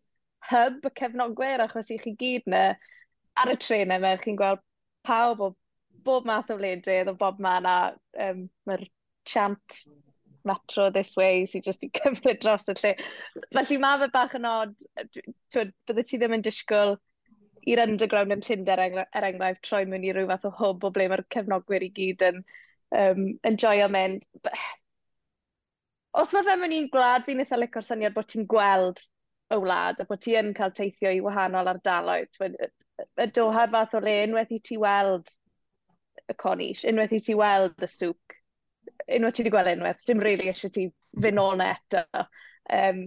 hub 0.49 0.83
y 0.89 0.91
cefnogwyr, 0.99 1.63
achos 1.63 1.91
i 1.95 1.99
chi 2.01 2.15
gyd 2.19 2.49
na, 2.51 2.63
ar 3.39 3.53
y 3.53 3.57
trenau 3.63 4.03
mewn, 4.03 4.19
chi'n 4.25 4.39
gweld 4.39 4.63
pawb 5.07 5.45
o 5.47 5.53
bob 6.03 6.27
math 6.27 6.51
o 6.51 6.59
wledydd, 6.59 7.11
o 7.11 7.15
bob 7.19 7.39
man, 7.43 7.69
a 7.69 7.77
um, 8.27 8.47
mae'r 8.67 8.83
chant 9.29 9.83
metro 10.43 10.89
this 10.91 11.15
way 11.15 11.45
sy'n 11.47 11.63
just 11.63 11.85
i 11.87 11.91
cyfle 12.01 12.35
dros 12.41 12.67
y 12.67 12.75
lle. 12.81 12.93
Felly 13.55 13.79
mae 13.79 14.03
fe 14.03 14.11
bach 14.11 14.35
yn 14.39 14.47
od, 14.49 14.75
bydde 15.55 16.07
ti 16.09 16.19
ddim 16.19 16.35
yn 16.39 16.43
disgwyl 16.43 16.97
i'r 17.71 17.81
underground 17.85 18.35
yn 18.35 18.43
Llyndar, 18.43 18.79
er 18.79 18.89
engra 18.89 19.05
er 19.15 19.27
enghraifft, 19.29 19.63
troi 19.67 19.83
mewn 19.89 20.05
i 20.07 20.13
rhyw 20.13 20.29
fath 20.29 20.47
o 20.49 20.53
hwb 20.59 20.87
o 20.87 20.91
ble 20.95 21.07
mae'r 21.11 21.25
cefnogwyr 21.35 21.85
i 21.87 21.91
gyd 21.99 22.25
yn 22.29 22.41
um, 22.99 23.25
enjoyo 23.49 23.89
mynd. 23.93 24.25
Os 26.21 26.33
mae 26.35 26.45
fe 26.45 26.55
mewn 26.59 26.75
i'n 26.77 26.89
gwlad, 26.93 27.25
fi'n 27.27 27.41
eitha 27.43 27.59
licor 27.59 27.85
syniad 27.85 28.15
bod 28.17 28.29
ti'n 28.29 28.47
gweld 28.49 29.01
y 29.53 29.59
wlad 29.61 30.01
a 30.01 30.07
bod 30.09 30.21
ti 30.23 30.35
yn 30.39 30.53
cael 30.57 30.73
teithio 30.77 31.13
i 31.13 31.21
wahanol 31.23 31.71
ardaloedd. 31.71 32.37
Y 32.43 33.27
doha'r 33.37 33.73
fath 33.73 33.97
o 33.97 34.03
le, 34.03 34.19
unwaith 34.27 34.53
i 34.53 34.61
ti 34.67 34.77
weld 34.81 35.31
y 36.29 36.37
conish, 36.39 36.83
unwaith 36.89 37.15
i 37.17 37.21
ti 37.23 37.35
weld 37.37 37.81
y 37.81 37.89
sŵc, 37.89 38.37
unwaith 39.17 39.39
ti 39.39 39.43
wedi 39.43 39.55
gweld 39.55 39.73
unwaith, 39.73 40.05
dim 40.07 40.21
rili 40.21 40.43
really 40.43 40.53
eisiau 40.53 40.73
ti 40.75 40.87
fynd 41.25 41.41
ôl 41.41 41.57
na 41.59 41.73
eto. 41.73 42.05
Um, 42.77 43.03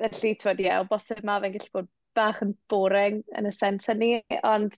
felly, 0.00 0.34
twyd, 0.40 0.62
ie, 0.64 0.72
o 0.78 0.86
bosib 0.90 1.22
mae 1.26 1.42
fe'n 1.42 1.56
gallu 1.58 1.74
bod 1.74 1.90
bach 2.16 2.40
yn 2.44 2.54
boring 2.70 3.22
yn 3.38 3.50
y 3.50 3.52
sens 3.54 3.88
hynny, 3.90 4.12
ond 4.46 4.76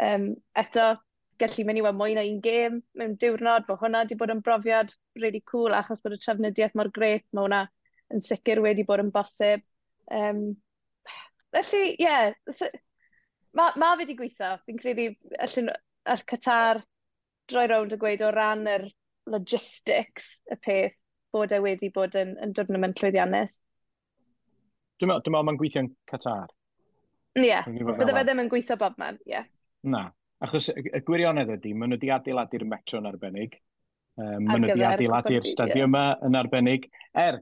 um, 0.00 0.30
eto, 0.60 0.94
gallu 1.42 1.66
mynd 1.66 1.80
i 1.80 1.84
weld 1.84 1.98
mwy 1.98 2.14
na 2.16 2.24
un 2.28 2.40
gêm 2.44 2.80
mewn 2.98 3.16
diwrnod, 3.20 3.66
bod 3.68 3.80
hwnna 3.82 4.04
wedi 4.04 4.18
bod 4.20 4.32
yn 4.34 4.42
brofiad 4.46 4.92
really 5.18 5.42
cool 5.50 5.74
achos 5.74 6.02
bod 6.04 6.16
y 6.16 6.20
trefnidiaeth 6.22 6.76
mor 6.78 6.90
gret, 6.94 7.26
mae 7.32 7.46
hwnna 7.46 7.62
yn 8.14 8.22
sicr 8.24 8.62
wedi 8.62 8.86
bod 8.86 9.02
yn 9.02 9.12
bosib. 9.14 9.64
Um, 10.12 10.44
felly, 11.54 11.94
ie, 11.94 12.04
yeah, 12.04 12.32
mae 13.54 13.78
ma 13.80 13.94
fi 13.94 14.04
wedi 14.04 14.18
gweithio. 14.18 14.56
Fi'n 14.66 14.80
credu 14.80 15.08
allan 15.46 15.72
all 16.04 16.26
Qatar 16.30 16.82
droi 17.50 17.66
rownd 17.70 17.94
a 17.94 18.00
gweud 18.00 18.22
o 18.24 18.30
ran 18.34 18.66
yr 18.70 18.86
logistics 19.30 20.34
y 20.52 20.58
peth 20.60 20.98
bod 21.34 21.52
e 21.52 21.60
wedi 21.62 21.90
bod 21.94 22.14
yn, 22.18 22.36
yn 22.42 22.52
dwrnament 22.56 23.00
llwyddiannus. 23.00 23.58
Dwi'n 25.00 25.10
meddwl, 25.10 25.24
dwi'n 25.24 25.34
meddwl 25.34 25.48
mae'n 25.48 25.60
gweithio'n 25.62 25.90
Qatar. 26.10 26.53
Ie, 27.34 27.46
yeah. 27.48 27.66
bydde 27.66 28.14
fe 28.14 28.22
ddim 28.22 28.42
yn 28.44 28.50
gweithio 28.52 28.76
bob 28.78 28.98
man, 29.00 29.18
ie. 29.26 29.32
Yeah. 29.34 29.48
Na, 29.90 30.04
achos 30.44 30.68
y 30.74 31.00
gwirionedd 31.06 31.50
ydy, 31.56 31.72
maen 31.74 31.92
nhw 31.92 31.98
wedi 31.98 32.12
adeiladu'r 32.14 32.66
metro 32.70 33.00
yn 33.02 33.08
arbennig, 33.10 33.56
um, 34.20 34.46
maen 34.46 34.62
nhw 34.62 34.70
wedi 34.70 34.86
adeiladu'r 34.86 35.48
stadiwm 35.50 35.90
yma 35.90 36.04
yn 36.28 36.38
arbennig. 36.38 36.86
Er, 37.24 37.40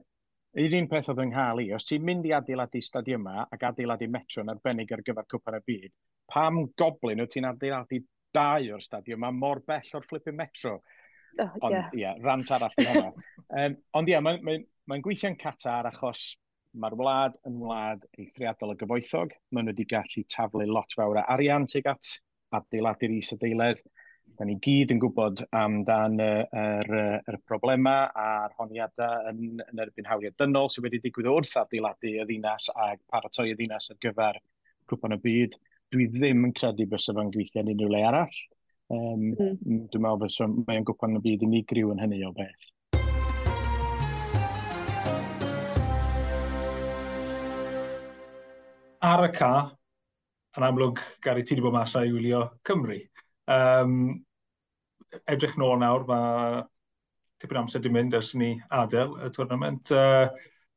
yr 0.63 0.75
un 0.79 0.89
peth 0.89 1.11
oedd 1.13 1.21
yng 1.23 1.35
Nghali, 1.35 1.67
os 1.77 1.85
ti'n 1.89 2.03
mynd 2.09 2.25
i 2.29 2.33
adeiladu 2.37 2.81
stadiwm 2.83 3.21
yma 3.27 3.45
ac 3.53 3.67
adeiladu 3.69 4.09
metro 4.15 4.43
yn 4.43 4.51
arbennig 4.53 4.91
ar 4.93 5.05
gyfer 5.05 5.29
cwpan 5.35 5.59
y 5.59 5.63
byd, 5.69 5.93
pam 6.33 6.59
goblin 6.79 7.23
wyt 7.23 7.33
ti'n 7.37 7.49
adeiladu 7.51 8.03
dau 8.33 8.73
o'r 8.75 8.83
stadiwm 8.83 9.21
yma 9.21 9.33
mor 9.37 9.61
bell 9.67 9.97
o'r 9.99 10.09
flipping 10.09 10.37
metro? 10.41 10.79
Oh, 11.41 11.49
ond, 11.61 11.73
ie, 11.73 11.77
yeah. 11.77 11.89
yeah 11.97 12.21
rant 12.25 12.51
arall 12.53 12.81
yn 12.81 12.89
hwnna. 12.89 13.27
um, 13.61 13.77
ond 13.99 14.09
ie, 14.09 14.13
yeah, 14.13 14.25
mae'n 14.25 14.41
ma, 14.41 14.57
ma, 14.57 14.71
ma 14.89 15.01
gweithio'n 15.05 15.37
catar 15.41 15.89
achos 15.89 16.31
Mae'r 16.73 16.95
wlad 16.97 17.35
yn 17.47 17.59
wlad 17.61 18.05
eithriadol 18.17 18.73
y 18.73 18.77
gyfoethog. 18.79 19.33
Maen 19.53 19.67
nhw 19.67 19.75
wedi 19.75 19.85
gallu 19.91 20.23
taflu 20.33 20.65
lot 20.69 20.95
fawr 20.97 21.19
o 21.21 21.25
arian 21.35 21.67
tuag 21.69 21.91
at 21.91 22.13
adeiladu'r 22.57 23.13
is-adeiledd. 23.19 23.83
Da 24.39 24.47
ni 24.49 24.55
gyd 24.65 24.93
yn 24.95 25.01
gwybod 25.03 25.43
amdan 25.53 26.17
yr, 26.23 26.47
er, 26.57 26.89
yr, 26.89 27.19
er 27.29 27.37
problemau 27.49 28.07
a'r 28.17 28.55
honiadau 28.57 29.29
yn, 29.29 29.61
yn 29.67 29.83
erbyn 29.83 30.09
hawliau 30.09 30.33
dynol 30.41 30.71
sydd 30.73 30.87
wedi 30.87 31.01
digwydd 31.03 31.29
wrth 31.29 31.53
adeiladu 31.61 32.15
y 32.15 32.25
ddinas 32.25 32.71
a 32.73 32.93
paratoi 33.13 33.51
y 33.51 33.57
ddinas 33.59 33.91
ar 33.93 33.99
gyfer 34.05 34.41
cwpan 34.89 35.17
y 35.17 35.21
byd. 35.27 35.57
Dwi 35.93 36.09
ddim 36.15 36.47
yn 36.47 36.55
credu 36.57 36.89
bys 36.89 37.09
efo'n 37.13 37.29
gweithio 37.35 37.61
yn 37.61 37.73
unrhyw 37.75 37.93
le 37.93 38.05
arall. 38.09 38.39
Um, 38.93 39.27
mm. 39.33 39.83
Dwi'n 39.93 40.05
meddwl 40.07 40.23
bod 40.25 40.65
mae'n 40.67 40.87
gwpan 40.89 41.19
y 41.19 41.21
byd 41.27 41.45
unigryw 41.45 41.93
yn 41.93 42.01
hynny 42.01 42.23
o 42.25 42.33
beth. 42.33 42.73
ar 49.03 49.25
y 49.25 49.31
ca, 49.35 49.53
yn 50.57 50.63
amlwg, 50.63 51.01
Gary, 51.23 51.43
ti 51.43 51.55
wedi 51.55 51.65
bod 51.65 51.75
mas 51.75 51.95
i 51.99 52.11
wylio 52.13 52.45
Cymru. 52.67 53.01
Um, 53.51 53.97
edrych 55.27 55.57
nôl 55.59 55.75
nawr, 55.81 56.05
mae 56.07 56.61
tipyn 57.41 57.59
amser 57.63 57.83
di 57.83 57.91
mynd 57.91 58.15
ers 58.15 58.31
ni 58.39 58.53
adael 58.71 59.17
y 59.25 59.31
tournament. 59.35 59.91
Uh, 59.91 60.29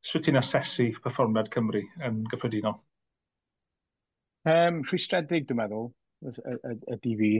Swy 0.07 0.21
ti'n 0.23 0.39
asesu 0.39 0.89
perfformiad 1.03 1.49
Cymru 1.53 1.81
yn 2.03 2.19
gyffredinol? 2.31 2.77
Um, 4.47 4.83
rhwystredig, 4.87 5.47
dwi'n 5.47 5.61
meddwl, 5.61 5.89
ydy 6.93 7.15
fi. 7.21 7.31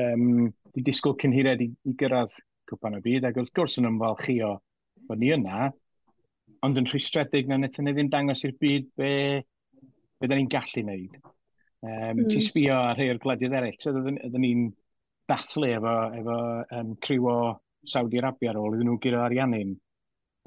Um, 0.00 0.48
di 0.74 0.82
disgwyl 0.86 1.18
cynhired 1.20 1.62
i, 1.64 1.68
i 1.88 1.94
gyrraedd 2.00 2.34
cwpan 2.70 2.96
y 2.98 3.04
byd, 3.04 3.28
ac 3.28 3.38
wrth 3.40 3.54
gwrs 3.56 3.78
yn 3.80 3.88
ymfalchio 3.90 4.56
bod 5.08 5.20
ni 5.20 5.32
yna, 5.36 5.70
ond 6.64 6.80
yn 6.80 6.88
rhwystredig 6.88 7.48
na 7.48 7.58
wnaethon 7.60 7.88
ni 7.88 7.96
ddim 7.96 8.12
dangos 8.12 8.44
i'r 8.46 8.56
byd 8.60 8.90
be 9.00 9.14
bydden 10.20 10.42
ni'n 10.42 10.52
gallu 10.52 10.84
wneud. 10.84 11.18
Um, 11.80 12.18
mm. 12.20 12.26
Ti'n 12.28 12.44
sbio 12.44 12.76
ar 12.76 12.98
rhai 12.98 13.10
o'r 13.12 13.20
gwledydd 13.22 13.56
eraill, 13.56 13.78
so 13.80 13.92
ydyn 13.96 14.42
ni'n 14.44 14.64
dathlu 15.30 15.70
efo, 15.76 15.94
efo 16.18 16.40
um, 16.76 16.96
criw 17.04 17.28
o 17.30 17.38
Saudi 17.88 18.20
Arabia 18.20 18.52
ar 18.52 18.60
ôl, 18.60 18.76
iddyn 18.76 18.90
nhw 18.90 18.98
gyro 19.02 19.22
ariannu'n. 19.24 19.78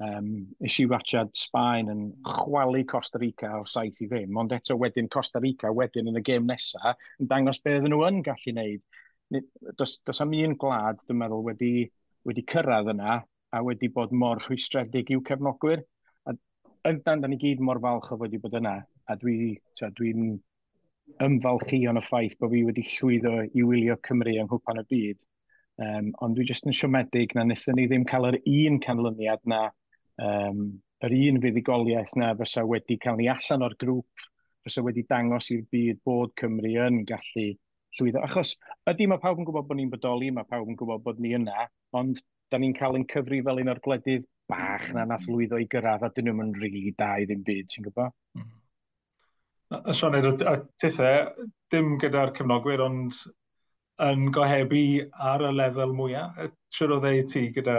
Um, 0.04 0.30
Isi 0.66 0.84
Rachad 0.90 1.30
Sbaen 1.38 1.90
yn 1.92 2.00
chwalu 2.26 2.82
Costa 2.90 3.18
Rica 3.22 3.52
o 3.60 3.64
saith 3.70 4.00
i 4.02 4.08
ddim, 4.10 4.34
ond 4.38 4.52
eto 4.52 4.76
wedyn 4.78 5.08
Costa 5.10 5.42
Rica 5.42 5.70
wedyn 5.72 6.10
yn 6.10 6.18
y 6.18 6.22
gêm 6.26 6.48
nesaf 6.50 6.98
yn 7.22 7.30
dangos 7.30 7.60
beth 7.62 7.78
ydyn 7.78 7.94
nhw 7.94 8.02
yn 8.08 8.22
gallu 8.26 8.54
wneud. 8.56 8.82
Does, 9.78 10.00
does 10.06 10.20
am 10.22 10.34
un 10.36 10.56
gwlad, 10.60 11.00
dwi'n 11.06 11.20
meddwl, 11.22 11.46
wedi, 11.46 11.86
wedi 12.26 12.46
cyrraedd 12.50 12.90
yna 12.94 13.20
a 13.54 13.62
wedi 13.62 13.88
bod 13.94 14.12
mor 14.12 14.42
rhwystredig 14.42 15.14
i'w 15.14 15.22
cefnogwyr. 15.26 15.84
A 16.26 16.34
yndan, 16.90 17.22
da 17.22 17.30
ni 17.30 17.38
gyd 17.40 17.62
mor 17.62 17.80
falch 17.82 18.12
o 18.14 18.18
wedi 18.20 18.42
bod 18.42 18.58
yna 18.58 18.80
a 19.10 19.16
dwi, 19.20 19.54
so, 19.78 19.90
dwi'n 19.98 20.34
ymfalchu 21.24 21.82
o'n 21.90 22.00
y 22.00 22.02
ffaith 22.04 22.36
bod 22.40 22.52
fi 22.54 22.62
wedi 22.66 22.84
llwyddo 22.88 23.34
i 23.44 23.64
wylio 23.66 23.96
Cymru 24.06 24.34
yng 24.40 24.48
nghwpan 24.48 24.80
y 24.80 24.84
byd. 24.92 25.18
Um, 25.84 26.12
ond 26.22 26.38
dwi 26.38 26.46
jyst 26.48 26.68
yn 26.68 26.76
siomedig 26.76 27.34
na 27.34 27.44
nesaf 27.48 27.74
ni 27.76 27.88
ddim 27.90 28.06
cael 28.08 28.28
yr 28.30 28.38
un 28.40 28.78
canlyniad 28.84 29.42
na, 29.50 29.64
um, 30.22 30.62
yr 31.04 31.16
un 31.18 31.40
fuddigoliaeth 31.42 32.14
na 32.20 32.30
fysa 32.38 32.64
wedi 32.70 32.96
cael 33.02 33.18
ni 33.20 33.28
allan 33.32 33.66
o'r 33.66 33.76
grŵp, 33.82 34.26
fysa 34.64 34.84
wedi 34.86 35.04
dangos 35.10 35.50
i'r 35.52 35.66
byd 35.74 36.00
bod 36.06 36.32
Cymru 36.40 36.72
yn 36.86 37.02
gallu 37.10 37.48
llwyddo. 37.98 38.22
Achos 38.24 38.54
ydy 38.90 39.10
mae 39.10 39.22
pawb 39.22 39.42
yn 39.42 39.48
gwybod 39.48 39.68
bod 39.68 39.80
ni'n 39.80 39.92
bodoli, 39.92 40.30
mae 40.34 40.48
pawb 40.48 40.70
yn 40.70 40.78
gwybod 40.80 41.04
bod 41.04 41.20
ni 41.22 41.34
yna, 41.36 41.68
ond 41.98 42.22
da 42.52 42.60
ni'n 42.60 42.74
cael 42.78 42.96
ein 42.98 43.08
cyfri 43.10 43.42
fel 43.44 43.60
un 43.60 43.72
o'r 43.74 43.82
gwledydd 43.84 44.26
bach 44.50 44.90
na 44.96 45.04
nath 45.08 45.28
lwyddo 45.30 45.60
i 45.60 45.68
gyrraedd 45.70 46.06
a 46.06 46.12
dyn 46.14 46.30
nhw'n 46.30 46.54
rili 46.58 46.70
really 46.80 46.94
da 46.98 47.14
i 47.18 47.28
ddim 47.28 47.44
byd, 47.46 47.70
ti'n 47.72 47.88
gwybod? 47.88 48.14
Mm. 48.38 48.52
Sean 49.92 50.16
Edward, 50.18 50.42
a 50.46 50.56
tithau, 50.80 51.48
dim 51.72 51.96
gyda'r 52.02 52.32
cefnogwyr, 52.36 52.82
ond 52.84 53.18
yn 54.04 54.30
gohebu 54.34 54.84
ar 55.32 55.44
y 55.46 55.52
lefel 55.54 55.94
mwyaf. 55.96 56.40
Siwr 56.74 56.96
o 56.96 56.98
ddeu 57.02 57.22
ti 57.30 57.46
gyda 57.54 57.78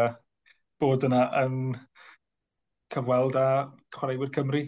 bod 0.81 1.03
yna 1.07 1.25
yn 1.43 1.59
cyfweld 2.93 3.37
â 3.39 3.47
chwaraewyr 3.95 4.31
Cymru? 4.35 4.63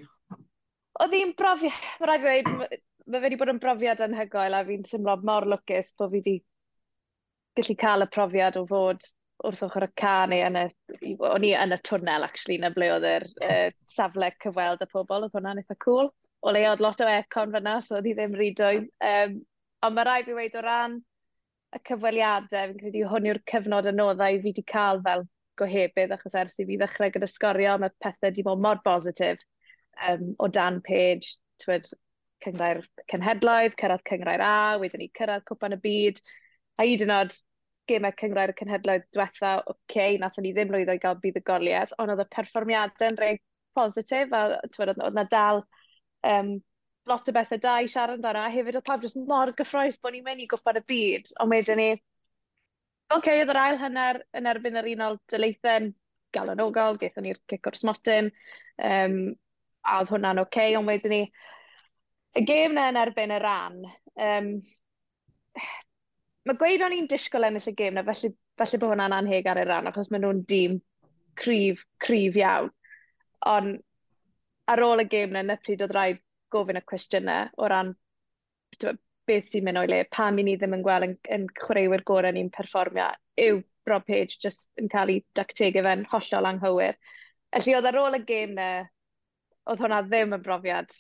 Oedd 0.98 1.14
hi'n 1.14 1.34
brofiad, 1.38 1.82
mae 2.02 2.10
rhaid 2.10 2.28
i 2.28 2.28
ddweud, 2.28 2.84
mae 3.08 3.24
wedi 3.24 3.40
bod 3.40 3.54
yn 3.54 3.62
brofiad 3.64 4.04
anhygoel 4.04 4.58
a 4.58 4.64
fi'n 4.68 4.88
symlo 4.90 5.16
mor 5.30 5.48
lwcus 5.48 5.94
bod 6.00 6.12
fi 6.12 6.20
wedi 6.20 6.36
gallu 7.58 7.78
cael 7.84 8.06
y 8.06 8.10
profiad 8.14 8.58
o 8.60 8.66
fod 8.70 9.06
wrth 9.48 9.64
ochr 9.68 9.86
y 9.86 9.90
ca 10.02 10.14
neu 10.30 10.44
yn 10.48 10.58
y, 10.60 10.66
o'n 11.30 11.46
i 11.46 11.54
yn 11.58 11.76
y 11.76 11.78
twnnel 11.86 12.26
actually 12.26 12.58
na 12.62 12.72
ble 12.74 12.90
oedd 12.96 13.06
yr 13.08 13.26
uh, 13.46 13.70
safle 13.90 14.32
cyfweld 14.44 14.82
y 14.84 14.90
pobl, 14.92 15.28
oedd 15.28 15.36
hwnna'n 15.38 15.62
eitha 15.62 15.78
cool 15.86 16.10
o 16.42 16.54
leia 16.54 16.72
oedd 16.74 16.84
lot 16.84 17.02
o 17.02 17.10
aircon 17.10 17.54
fyna, 17.56 17.78
so 17.82 17.98
oedd 17.98 18.10
hi 18.10 18.16
ddim 18.18 18.36
rydwyd. 18.38 18.90
Um, 19.12 19.38
ond 19.86 19.98
mae 19.98 20.08
rhaid 20.08 20.32
i 20.32 20.38
weid 20.38 20.58
o 20.58 20.64
ran 20.66 21.00
y 21.76 21.82
cyfweliadau, 21.90 22.72
fi'n 22.72 22.82
credu 22.82 23.04
hwn 23.12 23.30
yw'r 23.32 23.42
cyfnod 23.52 23.90
anoddau 23.92 24.40
fi 24.40 24.50
wedi 24.52 24.64
cael 24.72 25.02
fel 25.06 25.26
gohebydd, 25.60 26.14
achos 26.16 26.38
ers 26.38 26.60
i 26.62 26.66
fi 26.70 26.78
ddechrau 26.80 27.12
gyda 27.14 27.30
sgorio, 27.30 27.78
mae 27.82 27.94
pethau 28.04 28.30
wedi 28.30 28.46
bod 28.46 28.62
mor 28.64 28.82
bositif 28.86 29.42
um, 30.10 30.34
o 30.40 30.48
dan 30.48 30.80
page, 30.86 31.36
twyd, 31.64 31.90
cyngrair 32.46 32.84
cenhedloedd, 33.12 33.76
cyrraedd 33.82 34.06
cyngrair 34.08 34.44
A, 34.46 34.78
wedyn 34.82 35.02
ni 35.04 35.10
cyrraedd 35.18 35.46
cwpan 35.50 35.76
y 35.78 35.80
byd, 35.84 36.22
a 36.78 36.86
hyd 36.86 37.06
yn 37.08 37.14
oed 37.16 37.36
gemau 37.90 38.14
cyngrair 38.20 38.54
y 38.54 38.58
cenhedloedd 38.60 39.08
diwetha, 39.16 39.54
oce, 39.64 39.80
okay, 39.90 40.18
nath 40.22 40.38
ni 40.44 40.54
ddim 40.54 40.74
lwyddo 40.74 40.98
i 40.98 41.02
gael 41.02 41.20
bydd 41.24 41.40
y 41.42 41.44
goliaeth, 41.50 41.96
ond 41.98 42.14
oedd 42.14 42.24
y 42.24 42.30
perfformiadau 42.36 43.12
yn 43.12 43.20
rhaid 43.20 43.44
positif, 43.78 44.34
a 44.34 44.62
twyd, 44.76 44.94
oedd 44.94 45.18
na 45.18 45.26
dal 45.32 45.64
um, 46.32 46.52
lot 47.08 47.30
o 47.30 47.34
bethau 47.36 47.60
da 47.64 47.78
i 47.82 47.90
siarad 47.92 48.20
amdano, 48.20 48.44
a 48.44 48.52
hefyd 48.52 48.80
oedd 48.80 48.88
pawb 48.88 49.06
jyst 49.06 49.20
mor 49.30 49.54
gyffroes 49.58 49.98
bod 50.02 50.16
ni'n 50.16 50.26
mynd 50.26 50.44
i 50.44 50.48
gwybod 50.52 50.82
y 50.82 50.84
byd, 50.92 51.32
ond 51.44 51.54
wedyn 51.56 51.80
ni, 51.82 51.90
oce, 51.96 53.18
okay, 53.18 53.42
oedd 53.42 53.54
yr 53.54 53.62
ail 53.64 53.80
hanner 53.82 54.22
yn 54.38 54.50
erbyn 54.52 54.80
yr 54.82 54.90
unol 54.94 55.20
dyleithen, 55.32 55.94
galonogol, 56.36 57.00
gaethon 57.02 57.28
ni'r 57.28 57.40
cic 57.50 57.70
o'r 57.70 57.80
smotyn, 57.80 58.32
um, 58.90 59.20
a 59.88 60.02
oedd 60.02 60.12
hwnna'n 60.12 60.44
oce, 60.44 60.50
okay, 60.52 60.76
ond 60.80 60.92
wedyn 60.92 61.16
ni, 61.16 61.22
y 62.38 62.44
gêm 62.48 62.76
na 62.76 62.90
yn 62.92 63.00
erbyn 63.06 63.36
y 63.38 63.40
ran, 63.44 63.80
um, 64.28 64.52
mae 66.48 66.60
gweud 66.60 66.84
o'n 66.84 66.96
i'n 66.98 67.10
disgwyl 67.12 67.48
ennill 67.48 67.72
y 67.72 67.76
gêm 67.80 67.96
na, 67.96 68.04
felly, 68.08 68.34
felly 68.60 68.82
bod 68.84 68.94
hwnna'n 68.94 69.16
anheg 69.22 69.48
ar 69.48 69.64
y 69.64 69.66
ran, 69.68 69.88
achos 69.90 70.12
maen 70.12 70.28
nhw'n 70.28 70.44
dîm 70.50 70.78
cryf, 71.38 71.84
cryf 72.04 72.38
iawn. 72.40 72.72
Ond 73.48 73.80
ar 74.74 74.84
ôl 74.84 75.04
y 75.04 75.08
gêm 75.12 75.34
na, 75.36 75.44
na 75.44 75.58
pryd 75.62 75.84
oedd 75.86 75.96
rhaid 75.96 76.22
gofyn 76.54 76.80
y 76.80 76.84
cwestiynau 76.92 77.52
o 77.58 77.70
ran 77.72 77.94
beth 79.28 79.50
sy'n 79.52 79.66
mynd 79.68 79.82
o'i 79.82 79.90
le, 79.92 80.04
pam 80.18 80.40
i 80.40 80.46
ni 80.48 80.56
ddim 80.60 80.76
yn 80.78 80.84
gweld 80.86 81.08
yn, 81.08 81.16
yn 81.36 81.48
chwaraewyr 81.60 82.04
gorau 82.08 82.36
ni'n 82.36 82.52
perfformio, 82.54 83.08
yw 83.44 83.62
Rob 83.88 84.06
Page 84.08 84.38
just 84.44 84.70
yn 84.82 84.88
cael 84.92 85.12
ei 85.14 85.24
dactegu 85.40 85.84
fe'n 85.84 86.06
hollol 86.12 86.48
anghywir. 86.52 86.96
Felly 87.56 87.76
oedd 87.78 87.90
ar 87.92 88.00
ôl 88.04 88.20
y 88.20 88.22
gêm 88.28 88.56
na, 88.56 88.70
oedd 89.68 89.84
hwnna 89.84 90.02
ddim 90.08 90.36
yn 90.38 90.44
brofiad 90.44 90.96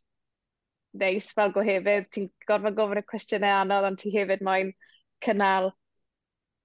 neis 1.01 1.31
fel 1.35 1.51
go 1.55 1.63
hefyd. 1.67 2.07
Ti'n 2.11 2.29
gorfod 2.49 2.77
gofyn 2.77 3.01
y 3.01 3.05
cwestiynau 3.11 3.61
anodd, 3.61 3.89
ond 3.91 4.01
ti 4.01 4.13
hefyd 4.15 4.43
moyn 4.47 4.71
cynnal 5.23 5.71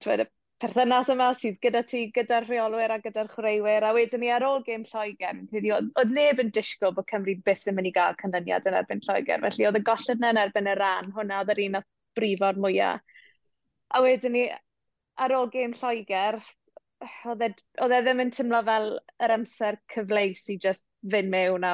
twed, 0.03 0.25
y 0.25 0.29
perthynas 0.63 1.09
yma 1.11 1.25
sydd 1.35 1.57
gyda 1.63 1.81
ti, 1.83 2.05
gyda'r 2.15 2.45
rheolwyr 2.47 2.93
a 2.93 2.97
gyda'r 3.03 3.27
chwaraewyr, 3.33 3.83
a 3.83 3.89
wedyn 3.95 4.21
ni 4.23 4.29
ar 4.31 4.45
ôl 4.47 4.61
gêm 4.63 4.85
Lloegr, 4.87 5.41
oedd 5.99 6.13
neb 6.15 6.39
yn 6.39 6.51
disgwyl 6.55 6.93
bod 6.95 7.09
Cymru 7.09 7.33
byth 7.43 7.65
yn 7.67 7.75
mynd 7.75 7.89
i 7.89 7.91
gael 7.97 8.15
canlyniad 8.21 8.69
yn 8.71 8.77
erbyn 8.79 9.03
Lloegr, 9.03 9.43
felly 9.43 9.67
oedd 9.67 9.79
y 9.79 9.81
golled 9.89 10.13
yna 10.13 10.29
yn 10.31 10.39
erbyn 10.45 10.69
y 10.71 10.75
ran, 10.79 11.09
hwnna 11.17 11.41
oedd 11.41 11.51
yr 11.51 11.61
un 11.65 11.75
oedd 11.79 11.89
brifo'r 12.19 12.61
mwyaf. 12.63 13.17
A 13.91 14.01
wedyn 14.05 14.35
ni 14.37 14.45
ar 15.25 15.35
ôl 15.35 15.51
gêm 15.51 15.75
Lloegr, 15.81 16.39
oedd 17.33 17.43
e, 17.43 17.51
e 17.83 17.89
ddim 17.91 18.23
yn 18.23 18.33
tymlo 18.37 18.63
fel 18.69 18.87
yr 19.27 19.35
amser 19.35 19.81
cyfleus 19.91 20.47
i 20.47 20.57
just 20.67 20.87
fynd 21.11 21.33
mewn 21.33 21.67
a 21.67 21.73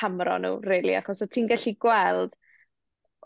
hamro 0.00 0.38
nhw, 0.40 0.54
really, 0.64 0.96
achos 0.96 1.20
o 1.20 1.28
ti'n 1.28 1.52
gallu 1.52 1.76
gweld 1.84 2.40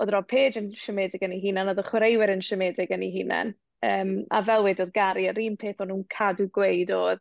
oedd 0.02 0.10
Rob 0.16 0.26
Page 0.34 0.58
yn 0.58 0.72
siomedig 0.74 1.22
yn 1.22 1.38
ei 1.38 1.42
hunan, 1.46 1.70
oedd 1.70 1.86
y 1.86 1.86
chwaraewyr 1.86 2.34
yn 2.34 2.42
siomedig 2.50 2.90
yn 2.98 3.06
ei 3.06 3.14
hunan 3.14 3.54
Um, 3.86 4.24
a 4.34 4.42
fel 4.42 4.64
wedodd 4.66 4.92
Gary, 4.94 5.28
yr 5.30 5.38
un 5.44 5.56
peth 5.56 5.82
o'n 5.84 5.92
nhw'n 5.92 6.06
cadw 6.10 6.48
gweud 6.54 6.90
oedd 6.94 7.20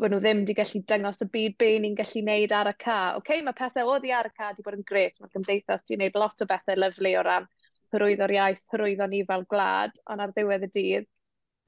bod 0.00 0.12
nhw 0.12 0.20
ddim 0.24 0.38
wedi 0.40 0.54
gallu 0.56 0.80
dyngos 0.88 1.20
y 1.20 1.26
byd 1.34 1.56
be 1.60 1.72
ni'n 1.82 1.96
gallu 1.98 2.22
wneud 2.24 2.54
ar 2.56 2.70
y 2.70 2.74
ca. 2.84 2.98
Oce, 3.16 3.20
okay, 3.20 3.42
mae 3.44 3.56
pethau 3.58 3.90
oedd 3.92 4.06
i 4.08 4.14
ar 4.16 4.30
y 4.30 4.32
ca 4.36 4.48
wedi 4.50 4.64
bod 4.64 4.78
yn 4.78 4.86
gret. 4.88 5.18
Mae'r 5.20 5.34
gymdeithas 5.34 5.84
wedi 5.84 5.98
gwneud 5.98 6.16
lot 6.22 6.44
o 6.44 6.48
bethau 6.48 6.80
lyflu 6.80 7.12
o 7.20 7.24
ran 7.28 7.48
hyrwyddo'r 7.92 8.34
iaith, 8.38 8.62
hyrwyddo 8.72 9.08
ni 9.12 9.20
fel 9.28 9.44
gwlad, 9.52 9.98
ond 10.08 10.24
ar 10.24 10.32
ddiwedd 10.32 10.64
y 10.64 10.70
dydd, 10.78 11.08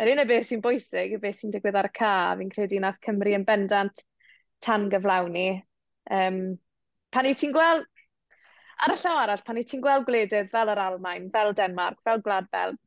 yr 0.01 0.11
un 0.15 0.23
o 0.23 0.27
beth 0.31 0.49
sy'n 0.49 0.63
bwysig 0.65 1.13
yw 1.15 1.21
beth 1.23 1.41
sy'n 1.41 1.53
digwydd 1.55 1.79
ar 1.81 1.91
y 1.91 1.95
ca. 1.99 2.15
Fi'n 2.41 2.53
credu 2.55 2.81
nath 2.81 3.01
Cymru 3.05 3.35
yn 3.37 3.45
bendant 3.49 4.05
tan 4.65 4.89
gyflawni. 4.93 5.49
Um, 6.11 6.41
pan 7.13 7.29
i 7.29 7.35
ti'n 7.39 7.53
gweld, 7.55 7.85
ar 8.85 8.95
y 8.95 8.99
llaw 9.03 9.21
arall, 9.21 9.45
pan 9.47 9.61
i 9.61 9.67
ti'n 9.69 9.85
gweld 9.85 10.09
gwledydd 10.09 10.51
fel 10.55 10.73
yr 10.73 10.81
Almain, 10.89 11.29
fel 11.35 11.53
Denmark, 11.61 12.01
fel 12.09 12.25
Gwlad 12.25 12.49
Belg, 12.53 12.81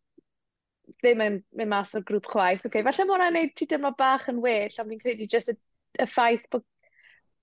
ddim 1.01 1.23
yn 1.23 1.37
mynd 1.59 1.71
mas 1.71 1.93
o'r 1.97 2.05
grŵp 2.07 2.29
chwaith. 2.31 2.65
Okay, 2.67 2.83
falle 2.85 3.05
mae 3.05 3.15
hwnna'n 3.15 3.35
gwneud 3.35 3.53
ti 3.59 3.67
dyma 3.69 3.93
bach 3.99 4.27
yn 4.31 4.41
well, 4.43 4.79
ond 4.81 4.93
fi'n 4.93 5.03
credu 5.03 5.27
jyst 5.29 5.53
y, 5.53 5.57
y 5.99 6.07
ffaith 6.09 6.45
bod, 6.53 6.65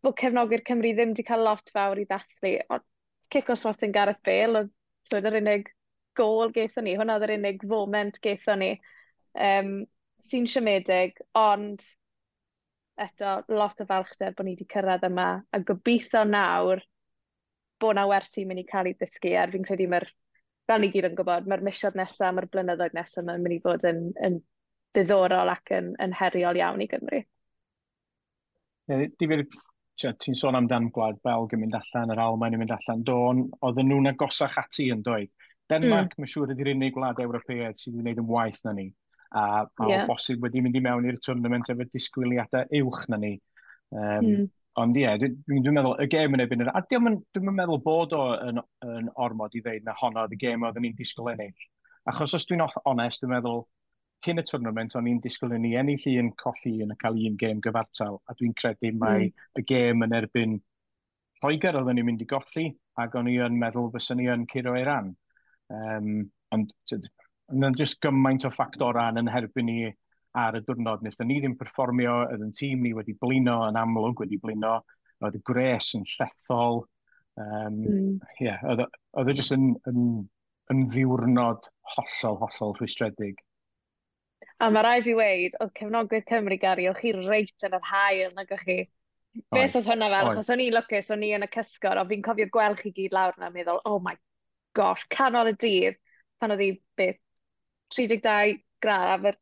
bod 0.05 0.19
cefnogi'r 0.21 0.65
Cymru 0.69 0.93
ddim 0.97 1.13
wedi 1.15 1.27
cael 1.29 1.45
lot 1.47 1.73
fawr 1.75 2.01
i 2.01 2.07
ddathlu. 2.09 2.55
Ond 2.75 2.87
cico 3.35 3.57
swart 3.59 3.85
yn 3.87 3.95
Gareth 3.95 4.23
Bale, 4.27 4.65
oedd 4.65 4.73
swyd 5.09 5.29
yr 5.31 5.41
unig 5.41 5.69
gol 6.19 6.53
geithon 6.55 6.89
ni, 6.89 6.97
hwnna 6.99 7.19
oedd 7.19 7.29
yr 7.29 7.37
unig 7.37 7.67
foment 7.69 8.21
geithon 8.25 8.63
ni, 8.63 8.73
um, 9.35 9.77
sy'n 10.23 10.49
siomedig, 10.49 11.19
ond 11.39 11.83
eto 13.05 13.41
lot 13.51 13.81
o 13.83 13.87
falchder 13.89 14.35
bod 14.37 14.47
ni 14.47 14.55
wedi 14.55 14.69
cyrraedd 14.71 15.07
yma, 15.09 15.29
a 15.51 15.61
gobeithio 15.67 16.23
nawr 16.29 16.85
bod 17.83 17.99
na 17.99 18.07
wersi 18.09 18.45
mynd 18.47 18.63
i 18.63 18.67
cael 18.69 18.93
ei 18.93 18.97
ddysgu, 18.99 19.33
er 19.35 19.51
fi'n 19.53 19.67
credu 19.67 19.89
mae'r 19.91 20.07
fel 20.71 20.81
ni 20.81 20.91
gyd 20.95 21.11
yn 21.11 21.17
gwybod, 21.19 21.47
mae'r 21.51 21.65
misioedd 21.67 21.99
nesaf, 21.99 22.35
mae'r 22.35 22.49
blynyddoedd 22.53 22.97
nesaf 22.97 23.25
yn 23.25 23.45
mynd 23.45 23.57
i 23.57 23.61
fod 23.65 23.87
yn, 23.89 24.09
yn 24.25 24.41
ddiddorol 24.95 25.53
ac 25.53 25.73
yn, 25.77 25.93
yn 26.03 26.15
heriol 26.17 26.61
iawn 26.61 26.85
i 26.85 26.89
Gymru. 26.91 27.23
Yeah, 28.91 29.07
di 29.19 29.29
ti'n 29.95 30.35
sôn 30.35 30.59
amdan 30.59 30.91
gwlad 30.95 31.21
Belg 31.25 31.53
yn 31.55 31.63
mynd 31.63 31.77
allan, 31.79 32.11
yr 32.11 32.23
Almain 32.25 32.57
yn 32.57 32.63
mynd 32.65 32.75
allan, 32.75 33.05
do'n, 33.07 33.45
oedden 33.63 33.91
nhw'n 33.91 34.11
agosach 34.11 34.57
ati 34.59 34.89
yn 34.95 35.05
dweud. 35.07 35.31
Denmark, 35.71 36.13
mm. 36.13 36.21
mae'n 36.21 36.33
siŵr 36.33 36.53
ydy'r 36.55 36.73
unig 36.75 36.95
gwlad 36.97 37.21
Ewropeaidd 37.23 37.79
sydd 37.81 37.95
wedi 37.95 38.03
gwneud 38.03 38.23
yn 38.25 38.31
waith 38.33 38.61
na 38.67 38.75
ni. 38.77 38.89
A 39.35 39.45
mae 39.81 39.91
yeah. 39.91 40.05
bosib 40.09 40.43
wedi 40.45 40.63
mynd 40.63 40.77
i 40.79 40.83
mewn 40.85 41.07
i'r 41.09 41.21
tournament 41.23 41.71
efo 41.73 41.87
disgwyliadau 41.95 42.83
uwch 42.83 43.07
na 43.13 43.21
ni. 43.23 43.33
Um, 43.95 44.27
mm. 44.27 44.51
Ond 44.83 44.97
ie, 44.99 45.05
yeah, 45.05 45.19
dwi'n 45.21 45.63
dwi 45.63 45.73
meddwl, 45.77 45.95
y 46.03 46.09
gêm 46.11 46.35
yn 46.35 46.43
ebyn 46.43 46.65
yr... 46.65 46.73
A 46.75 46.83
dwi'n 46.83 47.21
dwi 47.37 47.55
meddwl 47.55 47.83
bod 47.85 48.15
o 48.17 48.25
yn, 48.43 48.59
yn 48.83 49.11
ormod 49.23 49.55
i 49.55 49.63
ddeud 49.63 49.87
na 49.87 49.95
honno 50.01 50.27
y 50.27 50.39
gêm 50.41 50.67
oedd 50.67 50.81
ni'n 50.83 50.97
disgwyl 50.99 51.31
ennill. 51.35 51.69
Achos 52.11 52.35
os 52.37 52.47
dwi'n 52.49 52.65
onest, 52.91 53.23
dwi'n 53.23 53.37
meddwl, 53.37 53.63
cyn 54.27 54.43
y 54.43 54.45
tournament, 54.49 54.97
o'n 54.99 55.09
i'n 55.09 55.21
disgwyl 55.23 55.55
i 55.55 55.61
ni 55.63 55.75
ennill 55.79 56.07
un 56.19 56.33
colli 56.41 56.79
yn 56.83 56.95
y 56.95 56.99
cael 57.01 57.21
un 57.31 57.39
gêm 57.41 57.61
gyfartal, 57.65 58.19
a 58.27 58.37
dwi'n 58.39 58.57
credu 58.59 58.91
mai 58.99 59.29
mm. 59.29 59.45
y 59.61 59.67
gêm 59.69 60.07
yn 60.09 60.17
erbyn 60.21 60.59
Lloegr 61.43 61.77
oedden 61.81 61.99
ni'n 61.99 62.07
mynd 62.07 62.23
i 62.23 62.27
golli, 62.31 62.69
ac 63.03 63.15
o'n 63.19 63.29
i 63.31 63.35
yn 63.43 63.59
meddwl 63.59 63.91
fyddwn 63.95 64.21
ni 64.21 64.29
yn 64.33 64.47
curo 64.51 64.77
ei 64.79 64.85
ran. 64.87 65.11
Um, 65.75 66.11
ond, 66.55 66.73
ond 67.51 67.81
just 67.81 67.99
gymaint 68.05 68.47
o 68.47 68.53
ffactorau 68.55 69.11
yn 69.11 69.25
yn 69.25 69.31
herbyn 69.33 69.67
ni 69.69 69.79
ar 70.35 70.59
y 70.59 70.63
diwrnod 70.67 71.05
nes 71.05 71.19
ni 71.23 71.39
ddim 71.39 71.55
perfformio, 71.59 72.17
oedd 72.27 72.43
yn 72.43 72.55
tîm 72.57 72.83
ni 72.83 72.93
wedi 72.97 73.15
blino 73.21 73.61
yn 73.69 73.79
amlwg, 73.79 74.25
wedi 74.25 74.41
blino, 74.43 74.81
oedd 75.23 75.39
y 75.39 75.43
gres 75.47 75.93
yn 75.99 76.07
llethol, 76.11 76.83
um, 77.39 77.79
mm. 77.81 78.17
yeah, 78.43 78.63
oedd 78.67 79.31
e 79.31 79.37
jyst 79.39 79.55
yn, 79.55 79.71
yn, 79.91 80.01
yn 80.75 80.87
ddiwrnod 80.91 81.69
hollol, 81.95 82.41
hollol 82.43 82.75
rhwystredig. 82.79 83.39
A 84.63 84.71
mae 84.71 84.85
rai 84.87 84.99
fi 85.07 85.15
weid, 85.19 85.55
oedd 85.63 85.73
cefnogwyr 85.79 86.27
Cymru 86.29 86.59
gari, 86.63 86.89
o'ch 86.91 87.01
chi 87.03 87.15
reit 87.17 87.67
yn 87.67 87.79
yr 87.79 87.89
hael 87.91 88.35
nag 88.35 88.53
o'ch 88.55 88.67
chi. 88.67 88.79
Beth 89.55 89.75
oedd 89.79 89.89
hwnna 89.89 90.11
fel, 90.13 90.31
achos 90.31 90.51
o'n 90.55 90.63
i'n 90.63 90.77
lwcus, 90.77 91.11
o'n 91.11 91.25
i 91.27 91.33
yn 91.35 91.47
y 91.47 91.51
cysgor, 91.55 91.99
ond 91.99 92.11
fi'n 92.11 92.23
cofio 92.23 92.47
gweld 92.55 92.79
chi 92.83 92.93
gyd 92.95 93.15
lawr 93.17 93.35
yna, 93.39 93.51
meddwl, 93.55 93.81
oh 93.91 93.99
my 94.03 94.15
gosh, 94.79 95.07
canol 95.11 95.51
y 95.51 95.57
dydd, 95.59 95.99
pan 96.39 96.55
oedd 96.55 96.63
hi, 96.63 96.71
beth, 96.99 97.19
32 97.95 98.61
gradd, 98.85 99.27
a 99.27 99.35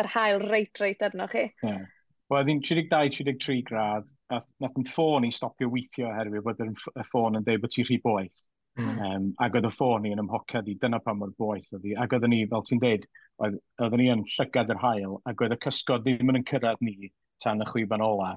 yr 0.00 0.08
hael 0.14 0.42
reit 0.48 0.80
reit 0.82 1.02
arno 1.02 1.28
chi. 1.30 1.48
Yeah. 1.62 1.84
Wel, 2.32 2.46
ddim 2.46 2.60
32-33 2.64 3.62
grad, 3.68 4.06
a 4.32 4.40
nath 4.62 4.78
yn 4.80 4.86
ffôn 4.88 5.26
i 5.28 5.32
stopio 5.34 5.68
weithio 5.72 6.08
oherwydd 6.08 6.46
bod 6.46 6.62
y 6.64 7.04
ffôn 7.10 7.36
yn 7.38 7.44
dweud 7.44 7.62
bod 7.64 7.74
ti'n 7.74 7.88
rhy 7.88 7.98
boeth. 8.04 8.46
Mm. 8.80 8.94
Um, 9.06 9.26
ac 9.44 9.54
oedd 9.54 9.68
y 9.68 9.70
ffôn 9.70 10.08
i 10.08 10.14
yn 10.14 10.22
ymhocad 10.24 10.70
i, 10.70 10.74
dyna 10.82 10.98
pam 11.04 11.20
mor 11.20 11.34
boeth 11.38 11.68
oedd 11.76 11.84
hi. 11.86 11.92
Ac 12.00 12.16
oedd 12.16 12.26
ni, 12.32 12.40
fel 12.50 12.64
ti'n 12.66 12.80
dweud, 12.82 13.04
oedd 13.44 13.98
ni 14.00 14.08
yn 14.14 14.24
llygad 14.32 14.72
yr 14.74 14.80
hael, 14.82 15.18
ac 15.30 15.44
oedd 15.44 15.54
y 15.54 15.60
cysgod 15.66 16.06
ddim 16.06 16.32
yn 16.32 16.46
cyrraedd 16.48 16.82
ni 16.82 17.12
tan 17.44 17.62
y 17.62 17.68
chwiban 17.70 18.02
ola. 18.04 18.34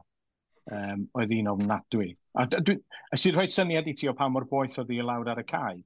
Um, 0.67 1.05
oedd 1.15 1.31
hi'n 1.31 1.47
ofnadwy. 1.47 2.09
A, 2.35 2.43
a 2.43 3.17
sy'n 3.17 3.37
rhoi 3.37 3.47
syniad 3.55 3.87
i 3.87 3.93
ti 3.95 4.09
o 4.11 4.13
pa 4.17 4.27
mor 4.27 4.45
boeth 4.51 4.75
oedd 4.81 4.91
hi 4.91 4.99
lawr 4.99 5.31
ar 5.31 5.39
y 5.39 5.45
cae? 5.47 5.77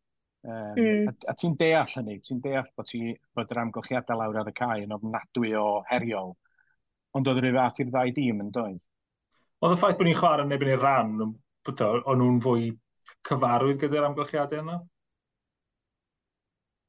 Um, 0.43 0.73
mm. 0.73 1.09
A, 1.09 1.13
a 1.29 1.35
ti'n 1.37 1.53
deall 1.59 1.91
hynny, 1.95 2.17
ti'n 2.25 2.39
deall 2.41 2.69
bod, 2.77 2.87
ti, 2.89 3.11
bod 3.37 3.51
yr 3.53 3.61
amgylchiadau 3.61 4.17
lawr 4.17 4.39
ar 4.41 4.49
y 4.49 4.53
cae 4.57 4.85
yn 4.85 4.95
ofnadwy 4.95 5.53
o 5.59 5.65
heriol, 5.89 6.33
ond 7.17 7.29
oedd 7.29 7.43
rhyw 7.43 7.57
fath 7.59 7.83
i'r 7.83 7.91
ddau 7.91 8.13
dîm 8.15 8.41
yn 8.45 8.49
dweud? 8.55 8.79
Oedd 9.61 9.75
y 9.75 9.77
ffaith 9.77 9.99
bod 9.99 10.09
ni'n 10.09 10.17
chwarae 10.17 10.47
yn 10.47 10.55
ebyn 10.57 10.73
i'r 10.73 10.81
rhan, 10.81 11.13
o'n 11.21 12.21
nhw'n 12.23 12.41
fwy 12.41 12.71
cyfarwydd 13.29 13.81
gyda'r 13.83 14.07
amgylchiadau 14.09 14.63
yna? 14.63 14.79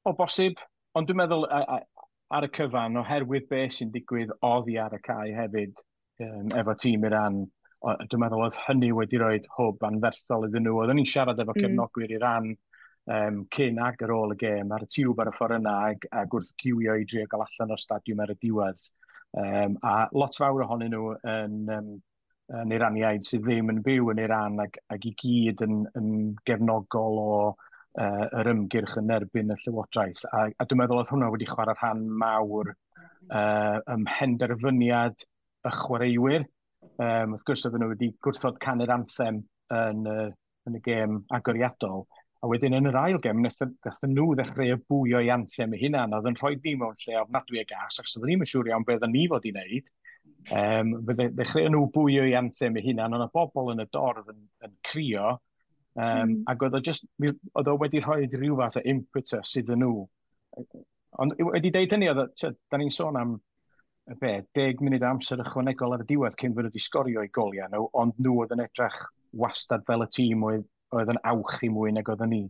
O 0.09 0.17
bosib, 0.19 0.63
ond 0.97 1.11
dwi'n 1.11 1.21
meddwl 1.21 1.45
a, 1.53 1.61
a, 1.77 2.07
ar 2.39 2.49
y 2.49 2.53
cyfan, 2.57 2.97
oherwydd 3.03 3.51
beth 3.53 3.77
sy'n 3.77 3.93
digwydd 3.93 4.33
oddi 4.49 4.79
ar 4.81 4.97
y 4.97 5.03
cae 5.05 5.35
hefyd 5.37 5.77
um, 6.25 6.49
efo 6.57 6.75
tîm 6.81 7.05
Iran, 7.11 7.43
o, 7.85 7.93
dwi'n 8.01 8.25
meddwl 8.25 8.47
oedd 8.47 8.61
hynny 8.65 8.95
wedi 8.97 9.21
rhoi 9.21 9.43
hwb 9.59 9.85
anferthol 9.91 10.49
iddyn 10.49 10.65
nhw. 10.67 10.81
Oedden 10.81 11.03
ni'n 11.03 11.13
siarad 11.13 11.45
efo 11.45 11.53
mm. 11.53 11.67
cefnogwyr 11.67 12.09
mm. 12.09 12.17
Iran, 12.17 12.55
um, 13.11 13.43
cyn 13.55 13.81
ag 13.83 14.03
ar 14.05 14.15
ôl 14.15 14.35
y 14.35 14.39
gêm 14.43 14.73
ar 14.75 14.85
y 14.87 14.91
tiwb 14.95 15.21
ar 15.23 15.33
y 15.33 15.35
ffordd 15.37 15.59
yna 15.59 15.75
ag, 15.91 16.07
ag 16.23 16.35
wrth 16.35 16.53
cywio 16.63 16.97
i 16.99 17.07
drio 17.09 17.27
gael 17.31 17.45
allan 17.47 17.75
o'r 17.75 17.83
stadiwm 17.83 18.23
ar 18.25 18.35
y 18.35 18.39
diwedd. 18.45 18.93
Um, 19.33 19.79
a 19.83 20.09
lot 20.13 20.37
fawr 20.37 20.65
ohonyn 20.67 20.93
nhw 20.93 21.15
yn, 21.33 21.59
um, 21.73 21.93
yn 22.61 22.75
Iraniaid 22.77 23.27
sydd 23.27 23.47
ddim 23.47 23.73
yn 23.73 23.83
byw 23.85 24.13
yn 24.13 24.23
Iran 24.23 24.61
ag, 24.67 24.77
ag 24.93 25.07
i 25.09 25.15
gyd 25.23 25.65
yn, 25.65 25.85
yn 25.99 26.11
gefnogol 26.49 27.21
o 27.23 27.35
uh, 27.49 28.27
yr 28.41 28.53
ymgyrch 28.53 28.99
yn 29.01 29.13
erbyn 29.17 29.55
y 29.55 29.59
Llywodraeth. 29.63 30.27
A, 30.31 30.49
a 30.53 30.67
dwi'n 30.69 30.83
meddwl 30.83 31.03
oedd 31.03 31.13
hwnna 31.13 31.31
wedi 31.33 31.49
chwarae 31.49 31.79
rhan 31.79 32.05
mawr 32.23 32.75
uh, 32.75 33.79
ym 33.95 34.07
penderfyniad 34.09 35.17
y 35.69 35.75
chwaraewyr. 35.79 36.47
Um, 37.01 37.35
wrth 37.35 37.47
gwrs, 37.49 37.65
oedden 37.67 37.85
nhw 37.85 37.93
wedi 37.95 38.11
gwrthod 38.25 38.59
canu'r 38.63 38.93
anthem 38.93 39.43
yn, 39.73 40.03
uh, 40.11 40.29
yn 40.69 40.77
y 40.79 40.83
gêm 40.85 41.23
agoriadol. 41.33 42.05
A 42.43 42.49
wedyn 42.51 42.75
yn 42.75 42.91
yr 42.91 42.97
ail 42.99 43.21
gem, 43.23 43.45
gathen 43.87 44.15
nhw 44.17 44.33
ddechrau 44.35 44.73
y 44.75 44.79
bwio 44.91 45.21
i 45.23 45.29
anthem 45.31 45.77
eu 45.77 45.79
hunan, 45.85 46.15
oedd 46.17 46.27
yn 46.27 46.39
rhoi 46.41 46.57
ni 46.57 46.73
mewn 46.79 46.97
lle 47.05 47.21
ofnadwy 47.21 47.61
y 47.63 47.67
gas, 47.71 48.01
achos 48.01 48.17
oedden 48.19 48.33
ni'n 48.33 48.49
siŵr 48.51 48.73
iawn 48.73 48.87
beth 48.89 49.07
ni 49.13 49.29
fod 49.31 49.47
i 49.47 49.53
wneud. 49.55 49.93
Um, 50.59 50.91
ddechrau 51.07 51.71
nhw 51.71 51.85
bwio 51.95 52.25
i 52.27 52.35
anthem 52.39 52.81
eu 52.81 52.85
hunan, 52.89 53.15
ond 53.15 53.29
y 53.29 53.31
bobl 53.39 53.71
yn 53.77 53.85
y 53.85 53.87
dorf 53.95 54.33
yn, 54.33 54.41
yn 54.67 54.75
crio, 54.91 55.37
um, 55.95 56.03
mm. 56.03 56.35
ac 56.51 56.67
oedd 56.67 56.81
o, 56.81 56.83
just, 56.91 57.07
oedd 57.23 57.71
o 57.71 57.77
wedi 57.79 58.03
rhoi 58.03 58.27
rhyw 58.27 58.59
fath 58.59 58.81
o 58.81 58.85
impetus 58.97 59.55
iddyn 59.63 59.85
nhw. 59.85 60.03
Ond 61.23 61.39
wedi 61.53 61.71
deud 61.71 61.95
hynny, 61.95 62.11
oedd, 62.11 62.43
da 62.43 62.83
ni'n 62.83 62.95
sôn 62.99 63.23
am 63.23 63.39
be, 64.19 64.35
deg 64.59 64.83
munud 64.83 65.07
amser 65.07 65.47
ychwanegol 65.47 65.95
ar 65.95 66.03
y 66.03 66.11
diwedd 66.11 66.35
cyn 66.41 66.59
fod 66.59 66.73
wedi 66.73 66.83
sgorio 66.83 67.23
i 67.23 67.31
goliau 67.31 67.71
nhw, 67.71 67.87
ond 68.03 68.19
nhw 68.19 68.41
oedd 68.43 68.59
yn 68.59 68.67
edrych 68.67 68.99
wastad 69.39 69.87
fel 69.87 70.03
y 70.03 70.09
tîm 70.19 70.43
oedd 70.49 70.67
oedd 70.93 71.13
yn 71.15 71.21
awch 71.33 71.63
i 71.67 71.71
mwy 71.73 71.93
nag 71.97 72.11
oedden 72.13 72.33
ni. 72.33 72.43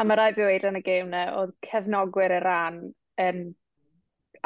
A 0.00 0.06
mae 0.06 0.16
rhaid 0.16 0.38
i 0.38 0.42
ddweud 0.42 0.66
yn 0.70 0.80
y 0.80 0.82
gêm 0.86 1.10
na, 1.12 1.24
oedd 1.40 1.54
cefnogwyr 1.66 2.36
y 2.38 2.40
ran 2.44 2.80
yn 3.20 3.40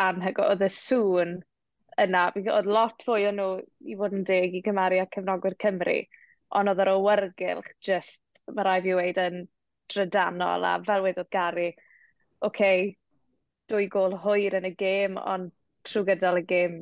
anhygo, 0.04 0.48
oedd 0.50 0.64
y 0.66 0.70
sŵn 0.76 1.37
yna, 2.04 2.24
oedd 2.42 2.70
lot 2.76 3.04
fwy 3.06 3.28
o 3.28 3.32
nhw 3.34 3.48
i 3.87 3.96
fod 4.00 4.16
yn 4.18 4.24
deg 4.28 4.56
i 4.58 4.62
gymaru 4.66 4.98
â 5.02 5.06
cefnogwyr 5.14 5.56
Cymru, 5.62 5.98
ond 6.58 6.72
oedd 6.72 6.82
yr 6.82 6.92
awyrgylch 6.94 7.70
just, 7.88 8.22
mae 8.50 8.66
rhaid 8.66 8.88
i 8.88 8.94
ddweud 8.94 9.20
yn 9.24 9.40
drydanol, 9.94 10.66
a 10.66 10.74
fel 10.88 11.04
wedodd 11.06 11.30
Gary, 11.34 11.68
oce, 12.40 12.48
okay, 12.48 12.88
dwy 13.70 13.87
gol 13.92 14.16
hwyr 14.24 14.58
yn 14.58 14.68
y 14.68 14.74
gêm, 14.80 15.20
ond 15.20 15.52
trwy 15.87 16.08
gydol 16.10 16.40
y 16.40 16.44
gêm, 16.48 16.80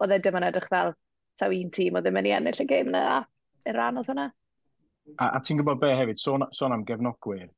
oedd 0.00 0.14
e 0.14 0.20
dim 0.22 0.38
yn 0.38 0.48
edrych 0.50 0.68
fel, 0.70 0.92
saw 1.40 1.54
un 1.54 1.72
tîm 1.72 1.96
oedd 1.96 2.04
e 2.04 2.10
ddim 2.10 2.20
yn 2.20 2.28
ei 2.30 2.36
ennill 2.36 2.62
y 2.62 2.68
gêm 2.68 2.92
yna, 2.92 3.06
a 3.16 3.70
y 3.70 3.74
ran 3.74 3.98
oedd 4.00 4.10
hwnna. 4.12 4.28
A, 5.18 5.36
a 5.36 5.40
ti'n 5.40 5.60
gwybod 5.60 5.80
be 5.82 5.92
hefyd, 5.94 6.20
sôn, 6.20 6.44
sôn 6.56 6.74
am 6.74 6.84
gefnogwyr, 6.88 7.48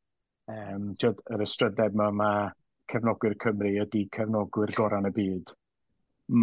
um, 0.53 0.93
tiod, 1.01 1.23
yr 1.33 1.45
ystrydeb 1.47 1.97
yma 1.97 2.11
mae 2.15 2.49
cefnogwyr 2.93 3.37
Cymru 3.43 3.73
ydy 3.85 4.05
cefnogwyr 4.17 4.73
gorau 4.77 5.03
yn 5.03 5.11
y 5.11 5.15
byd. 5.17 5.55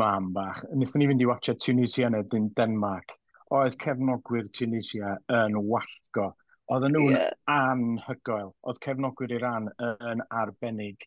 Mam 0.01 0.31
bach. 0.33 0.63
Nethon 0.73 1.01
ni 1.01 1.09
fynd 1.09 1.21
i 1.21 1.29
watcha 1.29 1.55
Tunisia 1.61 2.09
yn 2.09 2.17
dyn 2.31 2.49
Denmark. 2.57 3.15
Oedd 3.53 3.77
cefnogwyr 3.81 4.49
Tunisia 4.57 5.15
yn 5.41 5.57
wallgo. 5.69 6.31
Oedden 6.73 6.95
nhw'n 6.97 7.13
yeah. 7.13 7.33
anhygoel. 7.53 8.53
Oedd 8.65 8.81
cefnogwyr 8.85 9.35
Iran 9.37 9.69
yn 9.85 10.23
arbennig. 10.33 11.05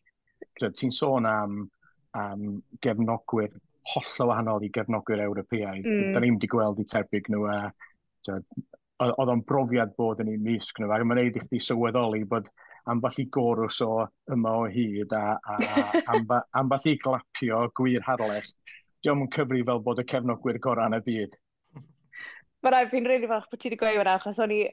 Ti'n 0.59 0.95
sôn 0.95 1.27
am, 1.27 1.65
am 2.15 2.61
gefnogwyr 2.83 3.51
holl 3.93 4.23
o 4.23 4.29
wahanol 4.29 4.63
i 4.63 4.71
gefnogwyr 4.75 5.25
Ewropeaidd. 5.25 5.87
Mm. 5.87 6.13
Da 6.15 6.23
ni'n 6.23 6.37
wedi 6.37 6.51
gweld 6.51 6.79
i 6.79 6.87
tebyg 6.87 7.27
nhw 7.31 7.47
a 7.51 7.59
oedd 8.99 9.31
o'n 9.31 9.45
brofiad 9.47 9.93
bod 9.99 10.19
yn 10.23 10.31
ei 10.33 10.39
misg 10.43 10.79
nhw, 10.79 10.91
ac 10.91 11.05
mae'n 11.07 11.21
neud 11.21 11.37
i 11.39 11.43
chdi 11.45 11.61
sylweddoli 11.63 12.25
bod 12.27 12.49
amball 12.91 13.19
i 13.21 13.25
gorws 13.31 13.79
o 13.85 13.93
yma 14.33 14.55
o 14.63 14.65
hyd 14.71 15.13
a, 15.15 15.23
a, 15.39 15.55
a 15.55 16.03
amba, 16.15 16.41
amball 16.59 16.87
i 16.89 16.97
glapio 16.99 17.67
gwir 17.79 18.03
harles. 18.07 18.53
diolch 19.03 19.23
yn 19.23 19.31
cyfri 19.31 19.63
fel 19.67 19.79
bod 19.83 20.01
y 20.01 20.05
cefnogwyr 20.11 20.59
gorau 20.63 20.91
yn 20.91 20.97
y 20.97 21.01
byd. 21.05 21.35
Mae 22.59 22.73
rhaid 22.73 22.89
fi'n 22.91 23.05
rili 23.05 23.21
really 23.21 23.31
falch 23.31 23.47
bod 23.51 23.61
ti 23.61 23.69
wedi 23.69 23.79
gweud 23.79 23.99
hwnna, 24.01 24.17
achos 24.19 24.41
o'n 24.43 24.51
i 24.51 24.63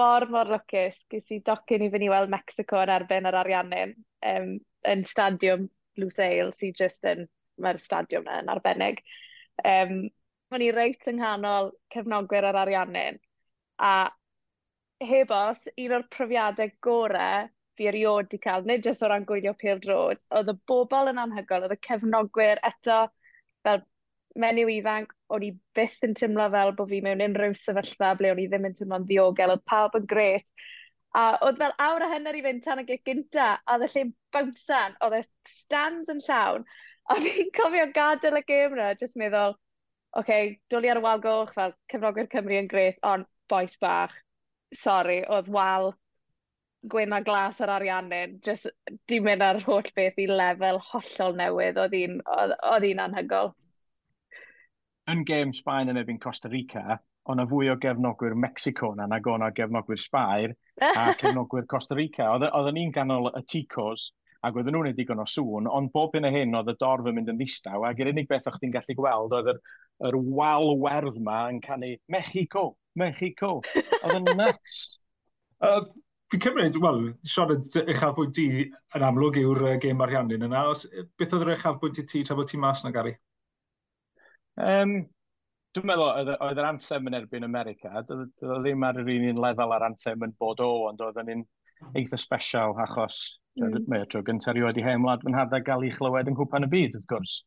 mor, 0.00 0.28
mor 0.30 0.50
lwcus. 0.50 1.00
Ges 1.10 1.32
i 1.34 1.40
docyn 1.46 1.82
i 1.82 1.90
fynd 1.90 2.06
i 2.06 2.10
weld 2.12 2.30
Mexico 2.30 2.78
yn 2.82 2.92
erbyn 2.94 3.26
yr 3.26 3.38
Ariannin 3.40 3.96
um, 4.30 4.52
yn 4.92 5.02
stadiwm 5.06 5.66
Blue 5.98 6.12
Sail, 6.14 6.52
sy'n 6.54 6.76
just 6.78 7.06
yn, 7.08 7.26
mae'r 7.62 7.80
stadiwm 7.82 8.28
yna 8.28 8.44
yn 8.44 8.52
arbennig. 8.54 9.02
Um, 9.66 9.96
o'n 10.54 10.62
i 10.62 10.70
reit 10.76 11.08
yng 11.10 11.18
nghanol 11.18 11.72
cefnogwyr 11.94 12.46
yr 12.52 12.60
Ariannin, 12.62 13.18
A 13.78 14.10
heb 15.04 15.30
os, 15.30 15.60
un 15.76 15.94
o'r 15.98 16.06
profiadau 16.12 16.70
gorau 16.86 17.48
fi 17.76 17.88
erioed 17.90 18.30
wedi 18.30 18.38
cael, 18.46 18.64
nid 18.68 18.86
jyst 18.88 19.04
o 19.04 19.10
ran 19.10 19.26
gwylio 19.28 19.52
Pêl 19.62 19.80
Drod, 19.84 20.22
oedd 20.38 20.52
y 20.52 20.54
bobl 20.70 21.10
yn 21.12 21.20
anhygoel, 21.20 21.66
oedd 21.66 21.74
y 21.76 21.82
cefnogwyr 21.86 22.62
eto, 22.70 23.02
fel 23.66 23.82
menyw 24.44 24.70
ifanc, 24.72 25.12
o'n 25.32 25.44
i 25.44 25.50
byth 25.76 25.98
yn 26.08 26.16
teimlo 26.16 26.46
fel 26.54 26.72
bod 26.78 26.90
fi 26.92 27.02
mewn 27.04 27.24
unrhyw 27.26 27.56
sefyllfa 27.60 28.14
ble 28.20 28.32
o'n 28.32 28.40
i 28.40 28.48
ddim 28.48 28.66
yn 28.70 28.78
teimlo'n 28.80 29.06
ddiogel, 29.10 29.52
oedd 29.56 29.66
pawb 29.72 30.00
yn 30.00 30.08
gret. 30.14 30.50
A 31.16 31.26
oedd 31.44 31.60
fel 31.60 31.76
awr 31.88 32.04
a 32.06 32.10
hynny'r 32.14 32.40
i 32.40 32.42
fynd 32.48 32.64
tan 32.64 32.82
y 32.82 32.86
gig 32.88 33.04
gynta, 33.08 33.52
a 33.60 33.76
oedd 33.76 33.86
y 33.86 33.92
lle'n 33.92 34.16
bownsan, 34.36 34.98
oedd 35.04 35.20
y 35.20 35.22
stands 35.52 36.12
yn 36.12 36.24
llawn. 36.28 36.66
A 37.12 37.20
fi'n 37.22 37.52
cofio 37.56 37.86
gadael 37.94 38.40
y 38.40 38.44
gêm 38.48 38.76
yna, 38.76 38.90
jyst 39.00 39.20
meddwl, 39.20 39.56
oce, 40.16 40.24
okay, 40.24 40.52
dwlu 40.72 40.92
ar 40.92 41.00
y 41.00 41.04
wal 41.04 41.24
goch, 41.24 41.52
fel 41.56 41.76
cefnogwyr 41.92 42.28
Cymru 42.32 42.60
yn 42.60 42.72
gret, 42.72 43.00
ond 43.04 43.28
boes 43.48 43.76
bach, 43.82 44.14
sori, 44.74 45.20
oedd 45.28 45.48
wal 45.52 45.92
gwyn 46.86 47.14
a 47.16 47.20
glas 47.26 47.60
ar 47.60 47.72
ariannin, 47.76 48.38
just 48.44 48.70
di 49.10 49.18
mynd 49.20 49.42
ar 49.42 49.60
holl 49.66 49.88
beth 49.96 50.18
i 50.22 50.26
lefel 50.30 50.78
hollol 50.90 51.38
newydd, 51.38 51.80
oedd 51.82 51.96
hi'n 52.86 53.02
anhygol. 53.06 53.52
Yn 55.10 55.22
gêm 55.26 55.52
Sbaen 55.54 55.90
yn 55.90 55.98
erbyn 56.00 56.20
Costa 56.22 56.50
Rica, 56.50 56.98
o'na 57.30 57.46
fwy 57.50 57.70
o 57.72 57.76
gefnogwyr 57.82 58.36
Mexico 58.38 58.92
na 58.94 59.06
nag 59.10 59.26
o'na 59.30 59.50
gefnogwyr 59.54 60.02
Sbaer 60.02 60.54
a 60.82 61.08
cefnogwyr 61.18 61.66
Costa 61.70 61.98
Rica. 61.98 62.30
Oedden 62.36 62.78
ni'n 62.78 62.94
ganol 62.94 63.30
y 63.32 63.42
Ticos, 63.50 64.10
ac 64.46 64.58
oedden 64.58 64.76
nhw'n 64.76 64.94
digon 64.98 65.22
o 65.22 65.26
sŵn, 65.30 65.66
ond 65.70 65.90
bob 65.94 66.14
hyn 66.14 66.28
a 66.28 66.30
hyn 66.34 66.54
oedd 66.58 66.70
y 66.70 66.76
dorf 66.78 67.06
yn 67.10 67.16
mynd 67.18 67.32
yn 67.32 67.38
ddistaw, 67.40 67.86
ac 67.88 68.02
yr 68.02 68.12
unig 68.12 68.28
beth 68.30 68.46
o'ch 68.50 68.58
ti'n 68.62 68.74
gallu 68.74 68.98
gweld 68.98 69.34
oedd 69.38 69.52
yr, 69.54 69.62
yr 70.10 70.18
wal 70.38 70.74
werdd 70.82 71.18
yma 71.18 71.38
yn 71.50 71.62
canu 71.64 71.94
Mexico, 72.12 72.68
Mexico. 72.98 73.60
Oedd 74.02 74.18
yn 74.20 74.32
nuts. 74.38 74.76
Uh, 75.64 75.84
Fi'n 76.32 76.42
cymryd, 76.42 76.76
wel, 76.82 77.04
Sean, 77.22 77.52
uchafbwynt 77.54 78.32
ti 78.34 78.46
yn 78.66 79.04
amlwg 79.06 79.36
yw'r 79.38 79.60
uh, 79.62 79.74
gêm 79.82 80.00
ariannu'n 80.02 80.48
yna. 80.48 80.64
Os, 80.72 80.82
beth 81.20 81.36
oedd 81.36 81.44
yr 81.44 81.52
uchafbwynt 81.54 82.00
i 82.02 82.04
ti 82.10 82.24
tra 82.26 82.34
bod 82.34 82.50
ti 82.50 82.58
mas 82.58 82.82
na, 82.82 82.90
Gary? 82.94 83.12
Um, 84.58 84.96
dwi'n 85.76 85.86
meddwl, 85.86 86.32
oedd 86.34 86.58
yr 86.58 86.66
ansem 86.66 87.06
yn 87.06 87.18
erbyn 87.20 87.46
America. 87.46 87.92
Oedd 88.00 88.26
ddim 88.42 88.82
ar 88.88 88.98
yr 89.04 89.12
un 89.14 89.28
un 89.30 89.40
lefel 89.44 89.76
ar 89.76 89.86
ansem 89.86 90.26
yn 90.26 90.34
bod 90.40 90.64
o, 90.64 90.72
ond 90.90 91.06
oedd 91.06 91.22
yn 91.22 91.32
un 91.36 91.46
eitha 91.94 92.18
special, 92.18 92.74
achos 92.82 93.20
mm. 93.60 93.86
mae 93.86 94.02
o 94.02 94.10
tro 94.10 94.22
gyntaf 94.26 94.54
erioed 94.54 94.80
i 94.80 94.84
hen 94.86 95.04
wlad 95.04 95.22
fy 95.22 95.30
nhadda 95.30 95.62
gael 95.64 95.86
ei 95.86 95.94
chlywed 95.94 96.30
yng 96.30 96.38
nghwpan 96.38 96.66
y 96.66 96.72
byd, 96.72 96.98
wrth 96.98 97.10
gwrs. 97.12 97.38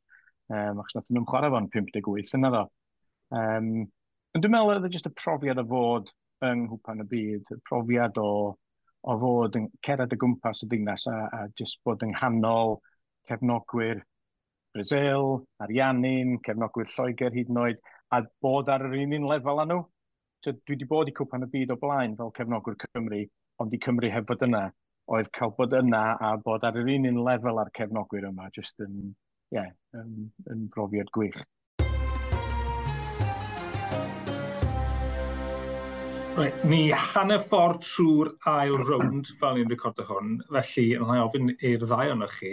Um, 0.49 0.79
achos 0.81 0.95
nath 0.95 1.11
nhw'n 1.11 1.27
chwarae 1.29 1.51
fo'n 1.53 1.71
58 1.75 2.35
yna 2.39 2.53
ddo. 2.55 2.67
Um, 3.35 3.73
Ond 4.37 4.43
dwi'n 4.45 4.51
meddwl 4.53 4.71
oedd 4.75 4.83
e 4.85 4.89
jyst 4.93 5.07
y 5.09 5.11
profiad 5.17 5.59
o 5.61 5.63
fod 5.69 6.09
yng 6.45 6.59
nghwpan 6.67 7.01
y 7.01 7.05
byd, 7.13 7.47
y 7.55 7.55
profiad 7.69 8.19
o, 8.21 8.31
o 9.01 9.15
fod 9.23 9.57
yn 9.57 9.65
ceredd 9.87 10.13
y 10.13 10.19
gwmpas 10.21 10.61
y 10.65 10.67
ddinas 10.69 11.07
a, 11.09 11.15
a 11.33 11.39
jyst 11.57 11.79
bod 11.87 12.05
yng 12.05 12.13
nghanol 12.13 12.75
cefnogwyr 13.31 14.03
Brazil, 14.75 15.31
Ariannin, 15.65 16.37
cefnogwyr 16.45 16.93
Lloegr 16.93 17.33
hyd 17.39 17.49
yn 17.49 17.61
oed, 17.63 17.81
a 18.13 18.21
bod 18.45 18.69
ar 18.69 18.85
yr 18.85 18.95
un 19.01 19.17
un 19.17 19.27
lefel 19.31 19.63
â 19.63 19.67
nhw. 19.71 19.81
So, 20.45 20.53
dwi 20.53 20.75
wedi 20.75 20.89
bod 20.93 21.09
i 21.09 21.17
cwpan 21.17 21.47
y 21.47 21.51
byd 21.55 21.73
o 21.73 21.81
blaen 21.81 22.13
fel 22.19 22.33
cefnogwr 22.37 22.77
Cymru, 22.85 23.25
ond 23.65 23.73
i 23.73 23.81
Cymru 23.87 24.13
heb 24.13 24.29
fod 24.29 24.45
yna. 24.45 24.67
Oedd 25.09 25.33
cael 25.39 25.57
bod 25.57 25.73
yna 25.73 26.03
a 26.21 26.35
bod 26.45 26.69
ar 26.69 26.77
yr 26.77 26.93
un 26.99 27.09
un 27.09 27.23
lefel 27.25 27.63
â'r 27.63 27.73
cefnogwyr 27.81 28.29
yma, 28.29 28.53
jyst 28.53 28.85
yn, 28.85 29.07
yeah, 29.57 29.73
yn, 29.97 30.29
yn 30.53 30.67
brofiad 30.75 31.09
gwych. 31.17 31.41
Right, 36.37 36.53
ni 36.63 36.91
hanner 36.93 37.39
ffordd 37.41 37.81
trwy'r 37.83 38.29
ail 38.51 38.75
rownd 38.85 39.27
fel 39.39 39.55
ni'n 39.57 39.71
recordo 39.71 40.03
hwn, 40.07 40.35
felly 40.53 40.85
yna 40.95 41.15
i 41.17 41.21
ofyn 41.23 41.49
i'r 41.55 41.83
ddau 41.83 42.11
o'n 42.13 42.21
chi, 42.35 42.51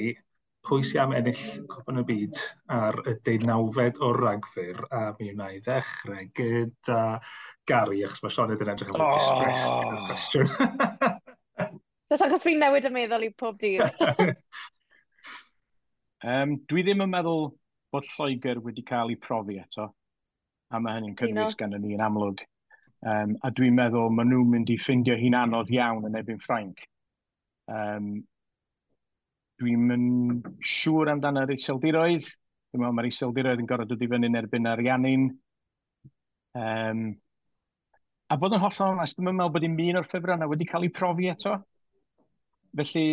pwy 0.67 0.81
sy'n 0.87 1.03
am 1.03 1.13
ennill 1.19 1.43
Cwpan 1.71 2.01
y 2.01 2.03
Byd 2.09 2.35
ar 2.77 2.95
y 3.07 3.09
deunawfed 3.27 3.97
o 4.03 4.05
ragfyr, 4.17 4.79
a 4.89 4.91
mi 5.19 5.27
wna 5.35 5.47
i 5.55 5.57
ddechrau 5.67 6.25
gyda 6.41 7.03
Gary, 7.69 7.99
achos 8.09 8.23
mae 8.25 8.33
Sean 8.39 8.55
yn 8.57 8.73
edrych 8.73 8.95
yn 8.95 9.05
oh. 9.05 9.13
distressed 9.13 9.77
yn 9.77 10.01
cwestiwn. 10.09 10.49
Dys 12.11 12.27
achos 12.27 12.45
fi'n 12.49 12.61
newid 12.65 12.89
y 12.89 12.91
meddwl 12.97 13.29
i 13.29 13.31
pob 13.45 13.57
dydd. 13.63 13.87
um, 16.33 16.51
dwi 16.73 16.81
ddim 16.87 17.05
yn 17.07 17.15
meddwl 17.15 17.43
bod 17.93 18.07
Lloegr 18.17 18.59
wedi 18.65 18.83
cael 18.89 19.13
ei 19.15 19.19
profi 19.29 19.57
eto, 19.63 19.85
a 20.73 20.75
mae 20.83 20.95
hynny'n 21.01 21.19
cynnwys 21.21 21.55
gan 21.61 21.73
ni 21.77 21.91
yn 21.95 22.07
amlwg 22.09 22.39
Um, 23.07 23.37
a 23.47 23.53
dwi'n 23.55 23.77
meddwl 23.77 24.11
maen 24.11 24.33
nhw'n 24.33 24.49
mynd 24.51 24.71
i 24.73 24.79
ffeindio 24.83 25.15
hi'n 25.21 25.37
anodd 25.39 25.71
iawn 25.75 26.09
yn 26.09 26.19
ebyn 26.19 26.41
Ffrainc. 26.43 26.81
Um, 27.71 28.17
dwi'n 29.63 29.85
mynd 29.91 30.49
siŵr 30.75 31.13
amdano 31.13 31.45
yr 31.47 31.55
iseldiroedd. 31.55 32.27
Dwi'n 32.27 32.83
meddwl 32.83 32.97
mae'r 32.99 33.11
iseldiroedd 33.13 33.63
yn 33.63 33.71
gorfod 33.71 33.93
dod 33.93 34.03
i 34.03 34.11
fyny'n 34.11 34.41
erbyn 34.43 34.67
ariannin. 34.73 35.31
Um, 36.57 37.07
a 38.27 38.41
bod 38.43 38.57
yn 38.57 38.65
hollol 38.65 38.97
onest, 38.97 39.21
dwi'n 39.21 39.31
meddwl 39.31 39.55
bod 39.55 39.69
i'n 39.69 39.81
un 39.87 40.03
o'r 40.03 40.11
ffefrau 40.11 40.41
yna 40.41 40.51
wedi 40.51 40.67
cael 40.67 40.89
ei 40.89 40.95
profi 40.99 41.31
eto. 41.31 41.57
Felly, 42.77 43.09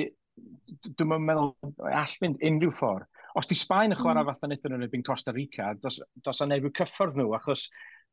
dwi'n 0.97 1.27
meddwl 1.29 1.53
all 1.91 2.17
fynd 2.17 2.41
unrhyw 2.41 2.73
ffordd. 2.79 3.09
Os 3.37 3.49
di 3.49 3.57
Sbaen 3.57 3.93
yn 3.93 3.97
chwarae 3.97 4.21
mm. 4.21 4.29
fath 4.29 4.45
yn 4.45 4.53
eithon 4.53 4.73
nhw'n 4.73 4.85
ebyn 4.87 5.05
Costa 5.05 5.33
Rica, 5.33 5.71
dos, 5.81 5.99
dos 6.25 6.41
a 6.41 6.45
anefyw 6.45 6.73
cyffordd 6.77 7.17
nhw, 7.17 7.31
achos 7.37 7.67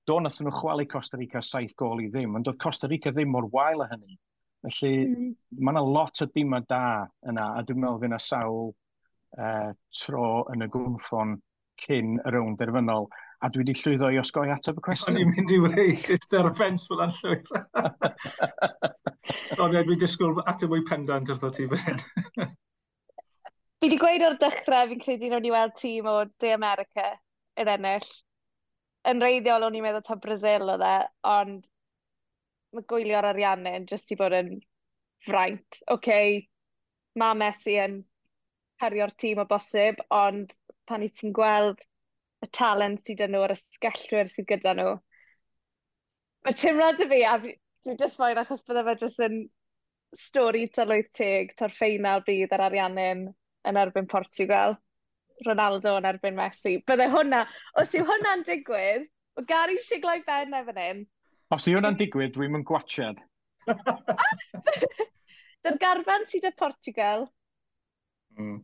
do, 0.09 0.19
nath 0.21 0.41
nhw 0.41 0.53
chwalu 0.55 0.87
Costa 0.91 1.19
Rica 1.21 1.43
saith 1.45 1.77
gol 1.79 2.03
i 2.03 2.09
ddim, 2.11 2.37
ond 2.37 2.47
doedd 2.47 2.61
Costa 2.63 2.89
Rica 2.91 3.13
ddim 3.13 3.33
mor 3.35 3.49
wael 3.53 3.85
a 3.85 3.89
hynny. 3.91 4.17
Felly, 4.61 4.95
mm. 5.09 5.33
mae 5.59 5.75
yna 5.75 5.83
lot 5.87 6.23
o 6.23 6.29
dim 6.35 6.57
da 6.69 6.85
yna, 7.29 7.47
a 7.57 7.65
dwi'n 7.65 7.81
meddwl 7.81 8.03
fyna 8.03 8.19
sawl 8.21 8.71
uh, 8.71 9.71
tro 10.03 10.27
yn 10.53 10.67
y 10.67 10.71
gwmffon 10.73 11.39
cyn 11.81 12.19
y 12.21 12.33
rown 12.35 12.57
derfynol, 12.61 13.09
a 13.41 13.49
dwi 13.49 13.63
wedi 13.63 13.77
llwyddo 13.81 14.11
i 14.13 14.19
osgoi 14.21 14.51
ateb 14.53 14.81
y 14.81 14.85
cwestiwn. 14.85 15.17
O'n 15.17 15.23
i'n 15.23 15.31
mynd 15.33 15.55
i 15.57 15.61
weid, 15.65 16.11
it's 16.13 16.29
their 16.33 16.51
fence 16.57 16.91
fel 16.91 17.01
yn 17.07 17.15
llwyr. 17.17 17.41
Ond 19.61 19.77
dwi'n 19.77 20.01
disgwyl 20.01 20.43
ateb 20.45 20.73
mwy 20.73 20.85
pendant 20.89 21.33
wrth 21.33 21.47
o 21.49 21.53
ti 21.55 21.69
fan 21.71 22.03
Fi 23.81 23.89
wedi 23.89 23.97
gweud 23.97 24.27
o'r 24.27 24.37
dechrau, 24.43 24.91
fi'n 24.91 25.01
credu 25.01 25.31
wnawn 25.31 25.47
i 25.49 25.53
weld 25.55 25.73
tîm 25.81 26.09
o 26.11 26.19
De 26.43 26.51
America 26.53 27.07
yn 27.61 27.71
ennill 27.73 28.11
yn 29.09 29.23
reiddiol 29.25 29.65
o'n 29.67 29.77
i'n 29.79 29.85
meddwl 29.87 30.05
ta 30.07 30.17
Brazil 30.21 30.69
o 30.69 30.77
dde, 30.81 30.95
ond 31.33 31.65
mae 32.77 32.87
gwylio'r 32.93 33.31
ariannau 33.33 33.79
yn 33.81 33.87
jyst 33.91 34.13
i 34.15 34.19
bod 34.21 34.37
yn 34.37 34.51
fraint. 35.27 35.81
Oce, 35.81 35.95
okay, 35.95 36.41
mae 37.21 37.39
Messi 37.39 37.77
yn 37.83 38.01
cario'r 38.81 39.15
tîm 39.23 39.41
o 39.43 39.47
bosib, 39.49 40.01
ond 40.15 40.53
pan 40.89 41.05
i 41.05 41.11
ti'n 41.13 41.35
gweld 41.37 41.83
y 42.45 42.49
talent 42.57 43.05
sydd 43.05 43.21
dyn 43.23 43.35
nhw 43.35 43.45
a'r 43.47 43.57
ysgellwyr 43.57 44.31
sydd 44.31 44.49
gyda 44.49 44.75
nhw, 44.77 44.93
mae 46.47 46.57
teimlad 46.57 47.03
y 47.05 47.09
fi, 47.11 47.25
a 47.29 47.35
dwi'n 47.41 47.99
just 48.01 48.21
moyn 48.21 48.41
achos 48.41 48.63
bydde 48.69 48.85
fe 48.87 48.95
jyst 49.03 49.25
yn 49.27 49.41
stori 50.21 50.67
tylwyth 50.77 51.11
teg, 51.17 51.53
tor'r 51.59 51.75
ffeinal 51.75 52.25
bydd 52.27 52.55
yr 52.57 52.65
ariannau 52.69 53.27
yn 53.71 53.81
erbyn 53.83 54.09
Portugal. 54.11 54.79
Ronaldo 55.47 55.97
yn 55.99 56.09
erbyn 56.11 56.37
Messi. 56.39 56.77
Bydde 56.87 57.09
hwnna, 57.13 57.45
os 57.81 57.95
yw 57.97 58.07
hwnna'n 58.09 58.45
digwydd, 58.49 59.09
mae 59.39 59.49
Gary 59.49 59.79
Siglau 59.85 60.23
Ben 60.27 60.57
efo 60.61 60.75
hyn. 60.77 61.05
Os 61.55 61.67
yw 61.69 61.79
hwnna'n 61.79 61.99
digwydd, 62.01 62.35
dwi'n 62.37 62.55
mynd 62.55 62.69
gwachad. 62.69 63.21
Dy'r 65.65 65.81
garfan 65.81 66.25
sydd 66.31 66.49
y 66.49 66.53
Portugal, 66.57 67.27
mm. 68.39 68.61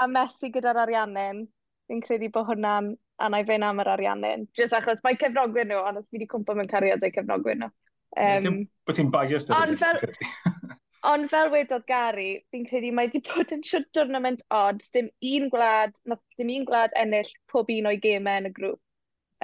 a 0.00 0.08
Messi 0.08 0.52
gyda'r 0.54 0.84
ariannin, 0.86 1.44
fi'n 1.88 2.00
credu 2.04 2.30
bod 2.32 2.48
hwnna'n 2.52 2.94
anaifyn 3.24 3.66
am 3.66 3.82
yr 3.82 3.92
ariannin. 3.96 4.46
Jyst 4.56 4.76
achos 4.76 5.02
mae 5.04 5.18
cefnogwyr 5.20 5.68
nhw, 5.68 5.82
ond 5.90 6.00
os 6.00 6.06
fi 6.08 6.18
wedi 6.18 6.30
cwmpa 6.30 6.56
mewn 6.56 6.70
cariad 6.70 7.02
cariadau 7.02 7.16
cefnogwyr 7.18 7.60
nhw. 7.60 7.70
Um, 8.18 8.62
Bod 8.88 8.96
ti'n 8.96 9.10
biased. 9.12 9.52
Ond 9.52 9.80
fel, 9.80 10.00
Ond 11.06 11.28
fel 11.30 11.50
wedodd 11.52 11.84
Gary, 11.86 12.44
fi'n 12.50 12.64
credu 12.66 12.90
mae 12.94 13.06
wedi 13.06 13.20
bod 13.28 13.52
yn 13.54 13.62
siwr 13.66 13.84
diwrnament 13.94 14.40
odd, 14.50 14.80
Dim 14.94 15.10
un 15.32 15.50
gwlad, 15.52 15.94
dim 16.38 16.50
un 16.56 16.64
gwlad 16.66 16.94
ennill 16.98 17.30
pob 17.52 17.70
un 17.70 17.86
o'i 17.90 18.00
gemau 18.02 18.40
yn 18.42 18.48
y 18.50 18.52
grŵp. 18.56 18.80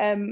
Um, 0.02 0.24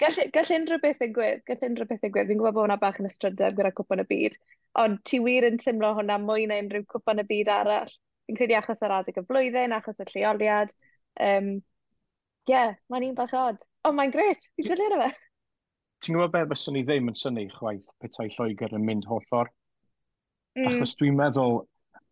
gall, 0.00 0.20
gall 0.32 0.52
unrhyw 0.56 0.80
beth 0.80 1.02
ddigwydd, 1.02 1.42
gall 1.50 1.66
unrhyw 1.68 1.88
beth 1.90 2.00
ddigwydd. 2.04 2.30
Fi'n 2.30 2.40
gwybod 2.40 2.56
bod 2.56 2.64
hwnna 2.64 2.78
bach 2.80 3.00
yn 3.02 3.10
ystrydeb 3.10 3.58
gyda 3.58 3.72
cwpan 3.76 4.04
y 4.04 4.06
byd. 4.14 4.38
Ond 4.80 5.02
ti 5.04 5.20
wir 5.20 5.48
yn 5.50 5.60
tymlo 5.60 5.92
hwnna 5.98 6.16
mwy 6.24 6.48
na 6.48 6.60
unrhyw 6.64 6.86
cwpan 6.94 7.20
y 7.20 7.26
byd 7.34 7.52
arall. 7.58 7.92
Fi'n 8.26 8.40
credu 8.40 8.56
achos 8.56 8.84
yr 8.86 8.96
adeg 8.96 9.20
y 9.20 9.26
flwyddyn, 9.28 9.76
achos 9.76 10.00
y 10.00 10.08
lleoliad. 10.14 10.72
Um, 11.20 11.58
yeah, 12.48 12.76
mae'n 12.88 13.10
un 13.10 13.18
bach 13.18 13.36
od. 13.36 13.60
Ond 13.84 14.00
mae'n 14.00 14.16
gret, 14.16 14.48
fi'n 14.56 14.72
dylio 14.72 15.02
fe. 15.04 15.12
Ti'n 16.00 16.16
gwybod 16.16 16.32
be 16.32 16.46
fyswn 16.54 16.80
i 16.80 16.86
ddim 16.88 17.12
yn 17.12 17.18
syni 17.18 17.50
chwaith 17.52 17.90
petai 18.00 18.30
Lloegr 18.32 18.72
yn 18.78 18.86
mynd 18.88 19.04
holl 19.10 19.26
ffordd? 19.28 19.52
Mm. 20.60 20.68
Achos 20.68 20.92
dwi'n 21.00 21.16
meddwl, 21.16 21.62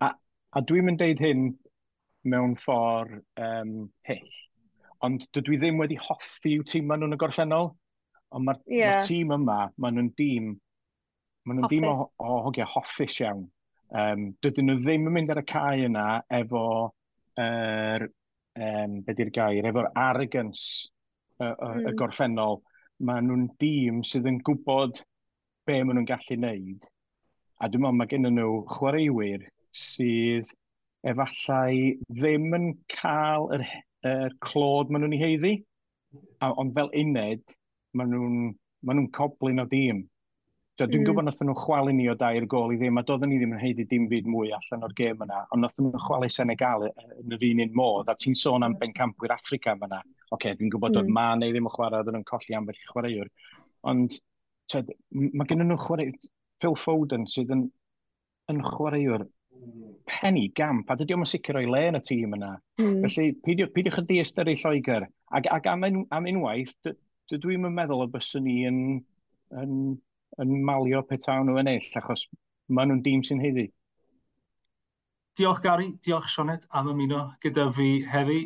a, 0.01 0.09
a 0.57 0.61
dwi'n 0.65 0.87
mynd 0.89 1.03
deud 1.03 1.19
hyn 1.21 1.51
mewn 2.33 2.55
ffordd 2.61 3.19
um, 3.45 3.75
hyll, 4.09 4.39
ond 5.05 5.27
dydw 5.37 5.53
i 5.53 5.59
ddim 5.61 5.81
wedi 5.83 5.99
hoffi 6.01 6.55
yw 6.57 6.65
tîm 6.71 6.89
maen 6.89 7.05
nhw'n 7.05 7.17
y 7.17 7.21
gorffennol, 7.21 7.69
ond 8.33 8.49
mae'r 8.49 8.63
yeah. 8.73 8.97
ma 8.97 9.05
tîm 9.05 9.35
yma, 9.37 9.59
maen 9.77 9.99
nhw'n 9.99 10.11
dîm, 10.17 10.49
maen 11.45 11.61
nhw'n 11.61 11.73
dîm 11.75 11.89
o, 11.91 12.09
o 12.25 12.41
hogia 12.47 12.69
hoffus 12.73 13.21
iawn. 13.21 13.45
Um, 13.89 14.31
dydyn 14.45 14.71
nhw 14.71 14.81
ddim 14.81 15.07
yn 15.11 15.17
mynd 15.19 15.35
ar 15.35 15.43
y 15.43 15.47
cae 15.49 15.85
yna 15.91 16.09
efo, 16.41 16.65
er, 17.45 18.09
um, 18.57 18.99
be 19.05 19.17
di'r 19.19 19.33
gair, 19.37 19.69
efo'r 19.69 19.93
arrogance 19.93 20.89
y, 21.37 21.45
y, 21.45 21.53
mm. 21.53 21.89
y 21.93 21.97
gorffennol. 22.01 22.63
Maen 23.05 23.29
nhw'n 23.29 23.49
dîm 23.61 24.01
sydd 24.09 24.33
yn 24.33 24.41
gwybod 24.49 25.05
be 25.69 25.83
maen 25.83 26.01
nhw'n 26.01 26.09
gallu 26.09 26.41
wneud 26.41 26.95
A 27.59 27.69
dwi'n 27.69 27.83
meddwl 27.83 27.99
mae 27.99 28.11
gen 28.11 28.29
nhw 28.31 28.51
chwaraewyr 28.71 29.47
sydd 29.75 30.51
efallai 31.07 31.97
ddim 32.09 32.53
yn 32.59 32.69
cael 32.95 33.49
yr, 33.57 33.65
yr 34.07 34.37
clod 34.45 34.93
maen 34.93 35.05
nhw'n 35.05 35.17
ei 35.17 35.25
heiddi, 35.25 35.57
a, 36.43 36.53
ond 36.53 36.75
fel 36.77 36.93
uned, 37.03 37.43
maen 37.99 38.15
nhw'n 38.15 38.39
ma 38.87 38.95
nhw 38.95 39.11
coblin 39.15 39.63
o 39.63 39.67
dîm. 39.71 40.05
So, 40.79 40.87
dwi'n 40.87 41.03
mm. 41.03 41.07
gwybod 41.09 41.27
nath 41.27 41.41
nhw 41.43 41.57
chwalu 41.59 41.93
ni 41.99 42.05
o 42.07 42.15
dair 42.15 42.45
gol 42.47 42.71
i 42.71 42.79
ddim, 42.79 43.01
a 43.01 43.03
doedden 43.07 43.33
ni 43.33 43.41
ddim 43.41 43.57
yn 43.57 43.63
heiddi 43.63 43.89
dim 43.91 44.07
byd 44.11 44.29
mwy 44.31 44.53
allan 44.55 44.87
o'r 44.87 44.95
gêm 45.01 45.25
yna, 45.27 45.41
ond 45.51 45.65
nath 45.65 45.81
nhw 45.83 45.91
chwalu 46.05 46.29
Senegal 46.31 46.87
yn 46.87 47.35
yr 47.35 47.47
un 47.49 47.63
un 47.65 47.75
modd, 47.81 48.13
a 48.13 48.15
ti'n 48.15 48.39
sôn 48.39 48.63
am 48.63 48.77
mm. 48.77 48.81
bencampwyr 48.85 49.35
Africa 49.35 49.75
yma. 49.75 49.89
Oce, 49.99 50.29
okay, 50.37 50.55
dwi'n 50.61 50.71
gwybod 50.71 50.95
mm. 50.95 51.01
oedd 51.03 51.15
ma 51.19 51.29
neu 51.35 51.51
ddim 51.51 51.67
yn 51.67 51.75
chwarae, 51.75 52.05
oedden 52.05 52.21
nhw'n 52.21 52.29
colli 52.31 52.55
am 52.55 52.71
fel 52.71 52.79
chwaraewr. 52.93 53.33
Ond, 53.91 54.15
tyd, 54.71 54.95
mae 55.11 55.51
gen 55.51 55.67
nhw 55.67 55.81
chwarae, 55.83 56.15
Phil 56.63 56.77
Foden 56.79 57.27
sydd 57.31 57.53
yn, 57.55 57.67
yn 58.53 58.63
chwaraewr 58.67 59.27
penny 60.09 60.49
gamp, 60.55 60.91
a 60.91 60.97
dydy 60.97 61.15
o'n 61.17 61.29
sicr 61.29 61.59
o'i 61.61 61.69
le 61.69 61.85
yn 61.91 61.99
y 61.99 62.03
tîm 62.05 62.35
yna. 62.37 62.51
Mm. 62.81 63.01
Felly, 63.05 63.33
peidiwch, 63.45 63.73
peidiwch 63.75 64.01
y 64.01 64.19
ei 64.23 64.59
Lloegr. 64.63 65.09
Ac, 65.39 65.49
ac 65.53 65.69
am, 65.71 65.85
un, 65.89 66.05
am 66.15 66.29
unwaith, 66.31 66.75
dydw 67.31 67.55
i'n 67.55 67.69
meddwl 67.75 68.07
y 68.07 68.11
byswn 68.15 68.47
ni 68.47 68.59
yn, 68.69 68.79
yn, 69.63 69.75
yn 70.43 70.55
malio 70.69 71.03
petawn 71.09 71.49
nhw 71.49 71.59
ennill, 71.63 71.91
achos 72.01 72.25
maen 72.69 72.93
nhw'n 72.93 73.05
dîm 73.05 73.25
sy'n 73.27 73.43
heddi. 73.45 73.69
Diolch 75.39 75.61
Gary, 75.63 75.93
diolch 76.05 76.31
Sionet 76.33 76.65
am 76.75 76.89
ymuno 76.95 77.25
gyda 77.45 77.69
fi 77.75 77.91
heddi. 78.13 78.41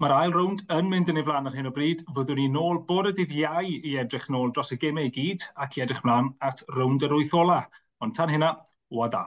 Mae'r 0.00 0.12
ail 0.16 0.30
rownd 0.34 0.60
yn 0.74 0.86
mynd 0.90 1.10
yn 1.12 1.18
ei 1.20 1.24
flaen 1.24 1.48
ar 1.48 1.56
hyn 1.56 1.66
o 1.68 1.72
bryd. 1.78 1.98
Fyddwn 2.18 2.38
ni 2.40 2.46
nôl 2.52 2.78
bore 2.90 3.10
dydd 3.18 3.34
iau 3.36 3.66
i 3.90 3.90
edrych 4.02 4.30
nôl 4.34 4.54
dros 4.56 4.72
y 4.72 4.78
gemau 4.84 5.10
i 5.10 5.12
gyd 5.16 5.44
ac 5.64 5.76
i 5.76 5.82
edrych 5.84 6.00
mlaen 6.06 6.30
at 6.50 6.62
rownd 6.78 7.04
yr 7.08 7.12
wyth 7.18 7.34
ola. 7.42 7.58
Ond 8.00 8.16
tan 8.16 8.32
hynna, 8.32 8.54
wada! 9.00 9.26